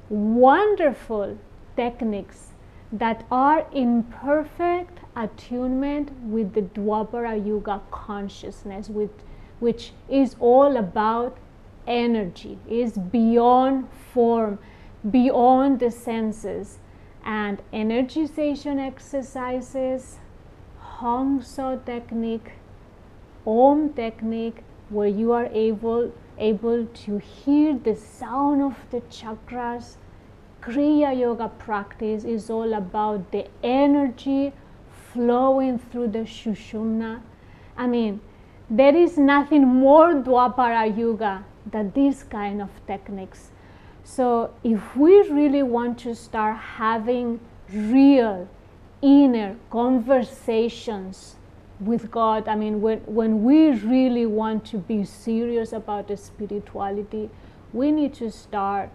wonderful 0.08 1.38
techniques 1.76 2.48
that 2.92 3.24
are 3.30 3.66
in 3.72 4.02
perfect 4.02 4.98
attunement 5.16 6.10
with 6.24 6.52
the 6.54 6.62
Dwapara 6.62 7.34
Yuga 7.46 7.80
consciousness, 7.90 8.88
with, 8.88 9.10
which 9.60 9.92
is 10.08 10.36
all 10.40 10.76
about 10.76 11.36
energy, 11.86 12.58
is 12.68 12.92
beyond 12.92 13.88
form, 14.12 14.58
beyond 15.10 15.80
the 15.80 15.90
senses. 15.90 16.78
And 17.24 17.62
energization 17.72 18.78
exercises, 18.84 20.18
Hong-Sau 20.78 21.76
technique, 21.84 22.52
Om 23.46 23.90
technique, 23.90 24.62
where 24.88 25.08
you 25.08 25.32
are 25.32 25.46
able, 25.46 26.12
able 26.38 26.86
to 26.86 27.18
hear 27.18 27.74
the 27.74 27.94
sound 27.94 28.62
of 28.62 28.76
the 28.90 29.00
chakras. 29.02 29.96
Kriya 30.60 31.18
Yoga 31.18 31.48
practice 31.48 32.24
is 32.24 32.50
all 32.50 32.74
about 32.74 33.32
the 33.32 33.46
energy 33.62 34.52
flowing 35.12 35.78
through 35.78 36.08
the 36.08 36.20
sushumna 36.20 37.20
I 37.80 37.86
mean, 37.86 38.20
there 38.68 38.94
is 38.94 39.16
nothing 39.16 39.66
more 39.66 40.12
Dwapara 40.12 40.84
yuga 40.96 41.46
than 41.64 41.92
these 41.92 42.24
kind 42.24 42.60
of 42.60 42.68
techniques. 42.86 43.52
So 44.04 44.52
if 44.62 44.94
we 44.94 45.22
really 45.30 45.62
want 45.62 45.98
to 46.00 46.14
start 46.14 46.58
having 46.58 47.40
real 47.72 48.48
inner 49.00 49.56
conversations 49.70 51.36
with 51.80 52.10
God, 52.10 52.46
I 52.46 52.56
mean, 52.56 52.80
when, 52.80 52.98
when 53.06 53.42
we 53.42 53.70
really 53.70 54.26
want 54.26 54.64
to 54.66 54.78
be 54.78 55.04
serious 55.04 55.72
about 55.72 56.08
the 56.08 56.16
spirituality, 56.16 57.30
we 57.72 57.90
need 57.90 58.14
to 58.14 58.30
start 58.30 58.90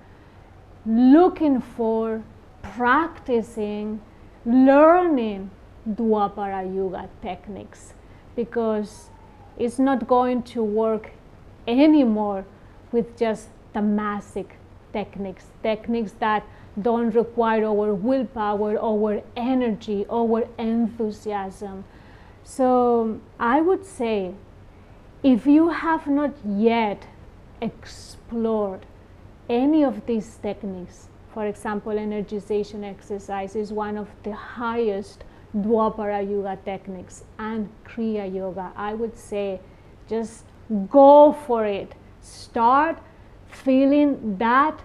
looking 0.86 1.62
for, 1.62 2.24
practicing, 2.62 4.02
learning 4.46 5.50
Dwapara 5.90 6.64
Yuga 6.74 7.10
techniques 7.22 7.94
because 8.36 9.10
it's 9.58 9.80
not 9.80 10.08
going 10.08 10.44
to 10.44 10.64
work 10.64 11.12
anymore 11.68 12.46
with 12.92 13.18
just 13.18 13.50
the 13.74 13.80
tamasic 13.80 14.48
techniques, 14.94 15.46
techniques 15.64 16.14
that 16.20 16.44
don't 16.82 17.12
require 17.12 17.66
our 17.66 17.94
willpower, 17.94 18.78
our 18.80 19.22
energy, 19.36 20.06
our 20.10 20.48
enthusiasm. 20.58 21.84
So 22.48 23.20
I 23.40 23.60
would 23.60 23.84
say 23.84 24.36
if 25.24 25.48
you 25.48 25.70
have 25.70 26.06
not 26.06 26.32
yet 26.46 27.08
explored 27.60 28.86
any 29.50 29.84
of 29.84 30.06
these 30.06 30.38
techniques, 30.38 31.10
for 31.34 31.48
example, 31.48 31.94
energization 31.94 32.84
exercise 32.84 33.56
is 33.56 33.74
one 33.74 33.98
of 33.98 34.08
the 34.22 34.34
highest 34.34 35.24
Dwapara 35.58 36.22
Yuga 36.22 36.58
techniques 36.64 37.24
and 37.40 37.68
Kriya 37.84 38.32
Yoga. 38.34 38.72
I 38.76 38.94
would 38.94 39.18
say 39.18 39.60
just 40.08 40.46
go 40.90 41.34
for 41.48 41.66
it. 41.66 41.94
Start 42.22 43.00
feeling 43.48 44.38
that 44.38 44.84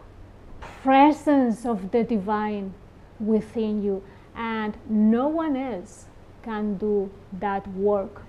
presence 0.83 1.67
of 1.67 1.91
the 1.91 2.05
divine 2.05 2.73
within 3.21 3.83
you, 3.83 4.03
and 4.35 4.77
no 4.89 5.29
one 5.29 5.57
else 5.57 6.07
can 6.43 6.77
do 6.77 7.11
that 7.33 7.67
work 7.69 8.23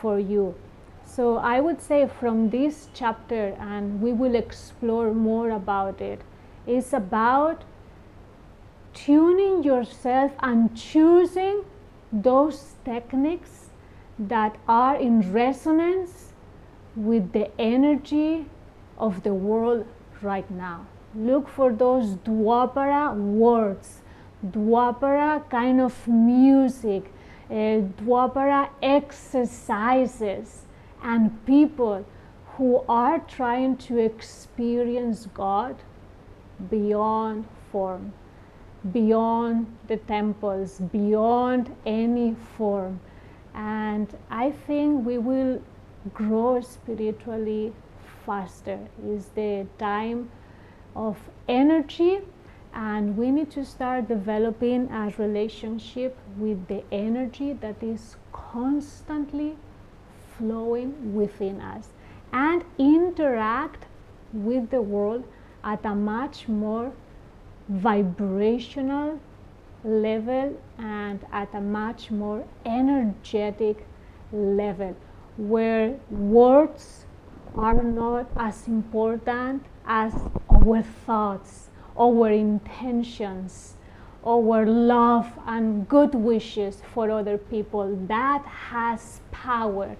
for 0.00 0.18
you. 0.18 0.54
So, 1.04 1.38
I 1.38 1.60
would 1.60 1.80
say 1.80 2.06
from 2.06 2.50
this 2.50 2.88
chapter, 2.92 3.56
and 3.58 4.02
we 4.02 4.12
will 4.12 4.34
explore 4.34 5.14
more 5.14 5.50
about 5.50 6.00
it, 6.00 6.20
is 6.66 6.92
about 6.92 7.64
tuning 8.92 9.62
yourself 9.62 10.32
and 10.40 10.76
choosing 10.76 11.64
those 12.12 12.74
techniques 12.84 13.70
that 14.18 14.56
are 14.66 14.96
in 14.96 15.32
resonance 15.32 16.32
with 16.96 17.32
the 17.32 17.48
energy 17.60 18.46
of 18.98 19.22
the 19.22 19.32
world 19.32 19.86
right 20.20 20.50
now. 20.50 20.86
Look 21.14 21.48
for 21.48 21.72
those 21.72 22.16
Dwapara 22.16 23.14
words, 23.14 24.00
Dwapara 24.44 25.48
kind 25.48 25.80
of 25.80 26.06
music, 26.06 27.12
uh, 27.50 27.54
Dwapara 28.02 28.70
exercises, 28.82 30.62
and 31.02 31.44
people 31.46 32.04
who 32.56 32.84
are 32.88 33.20
trying 33.20 33.76
to 33.76 33.98
experience 33.98 35.26
God 35.32 35.76
beyond 36.70 37.46
form 37.70 38.12
beyond 38.92 39.66
the 39.88 39.96
temples, 39.96 40.80
beyond 40.92 41.74
any 41.84 42.34
form. 42.56 43.00
And 43.54 44.14
I 44.30 44.50
think 44.50 45.04
we 45.04 45.18
will 45.18 45.60
grow 46.14 46.60
spiritually 46.60 47.72
faster. 48.24 48.78
Is 49.04 49.26
the 49.34 49.66
time 49.78 50.30
of 50.94 51.16
energy, 51.48 52.20
and 52.78 53.16
we 53.16 53.32
need 53.32 53.50
to 53.50 53.64
start 53.64 54.06
developing 54.06 54.88
a 54.92 55.12
relationship 55.18 56.16
with 56.38 56.68
the 56.68 56.80
energy 56.92 57.52
that 57.52 57.82
is 57.82 58.14
constantly 58.32 59.56
flowing 60.36 61.12
within 61.12 61.60
us 61.60 61.88
and 62.32 62.64
interact 62.78 63.86
with 64.32 64.70
the 64.70 64.80
world 64.80 65.24
at 65.64 65.84
a 65.84 65.94
much 65.94 66.46
more 66.46 66.92
vibrational 67.68 69.18
level 69.82 70.56
and 70.78 71.26
at 71.32 71.52
a 71.54 71.60
much 71.60 72.12
more 72.12 72.44
energetic 72.64 73.84
level 74.32 74.96
where 75.36 75.98
words 76.10 77.06
are 77.56 77.82
not 77.82 78.30
as 78.36 78.68
important 78.68 79.64
as 79.84 80.12
our 80.50 80.82
thoughts, 81.06 81.67
our 81.98 82.30
intentions, 82.30 83.74
our 84.24 84.64
love 84.66 85.26
and 85.46 85.88
good 85.88 86.14
wishes 86.14 86.82
for 86.94 87.10
other 87.10 87.38
people. 87.38 87.96
That 88.06 88.44
has 88.44 89.20
power. 89.32 89.96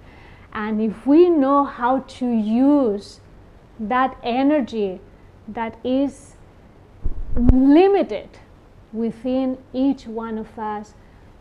And 0.53 0.81
if 0.81 1.05
we 1.05 1.29
know 1.29 1.65
how 1.65 1.99
to 1.99 2.25
use 2.25 3.19
that 3.79 4.17
energy 4.23 4.99
that 5.47 5.77
is 5.83 6.35
limited 7.51 8.29
within 8.91 9.57
each 9.73 10.07
one 10.07 10.37
of 10.37 10.57
us, 10.57 10.93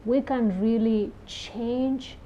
we 0.05 0.21
can 0.21 0.61
really 0.61 1.11
change 1.27 2.17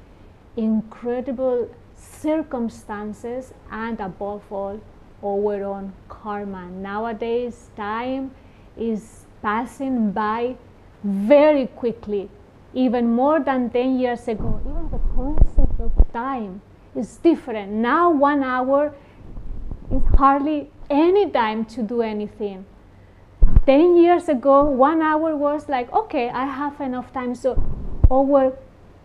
incredible 0.56 1.70
circumstances 1.96 3.54
and 3.70 3.98
above 4.00 4.42
all 4.50 4.80
our 5.22 5.62
own 5.64 5.92
Nowadays, 6.24 7.70
time 7.76 8.30
is 8.76 9.26
passing 9.42 10.12
by 10.12 10.56
very 11.02 11.66
quickly, 11.66 12.30
even 12.74 13.12
more 13.12 13.40
than 13.40 13.70
10 13.70 13.98
years 13.98 14.28
ago. 14.28 14.60
Even 14.64 14.88
the 14.90 15.00
concept 15.16 15.80
of 15.80 16.12
time 16.12 16.60
is 16.94 17.16
different. 17.16 17.72
Now, 17.72 18.10
one 18.10 18.44
hour 18.44 18.94
is 19.90 20.02
hardly 20.16 20.70
any 20.88 21.28
time 21.30 21.64
to 21.64 21.82
do 21.82 22.02
anything. 22.02 22.66
10 23.66 23.96
years 23.96 24.28
ago, 24.28 24.62
one 24.64 25.02
hour 25.02 25.36
was 25.36 25.68
like, 25.68 25.92
okay, 25.92 26.28
I 26.28 26.44
have 26.44 26.80
enough 26.80 27.12
time. 27.12 27.34
So, 27.34 27.60
our 28.10 28.56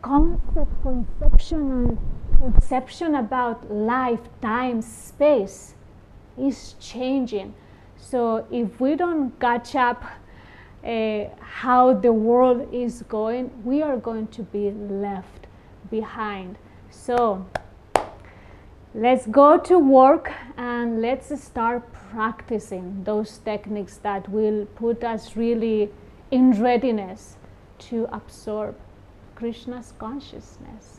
concept, 0.04 0.72
conception, 0.84 1.72
and 1.72 1.98
conception 2.40 3.16
about 3.16 3.72
life, 3.72 4.22
time, 4.40 4.84
space 4.84 5.74
is 6.40 6.76
changing. 6.80 7.54
So 7.98 8.46
if 8.52 8.80
we 8.80 8.96
don't 8.96 9.38
catch 9.40 9.76
up 9.76 10.04
uh, 10.84 11.26
how 11.40 11.94
the 11.94 12.14
world 12.14 12.68
is 12.72 13.04
going, 13.10 13.52
we 13.64 13.82
are 13.82 13.98
going 13.98 14.28
to 14.28 14.44
be 14.44 14.72
left 14.72 15.48
behind. 15.90 16.58
So 16.90 17.46
let's 18.94 19.26
go 19.28 19.58
to 19.58 19.80
work 19.80 20.32
and 20.58 21.02
let's 21.02 21.38
start 21.42 21.92
practicing 22.12 23.04
those 23.04 23.40
techniques 23.40 23.98
that 23.98 24.30
will 24.30 24.66
put 24.76 25.04
us 25.04 25.36
really 25.36 25.90
in 26.32 26.52
readiness 26.62 27.36
to 27.80 28.08
absorb 28.12 28.76
Krishna's 29.36 29.94
consciousness. 30.00 30.97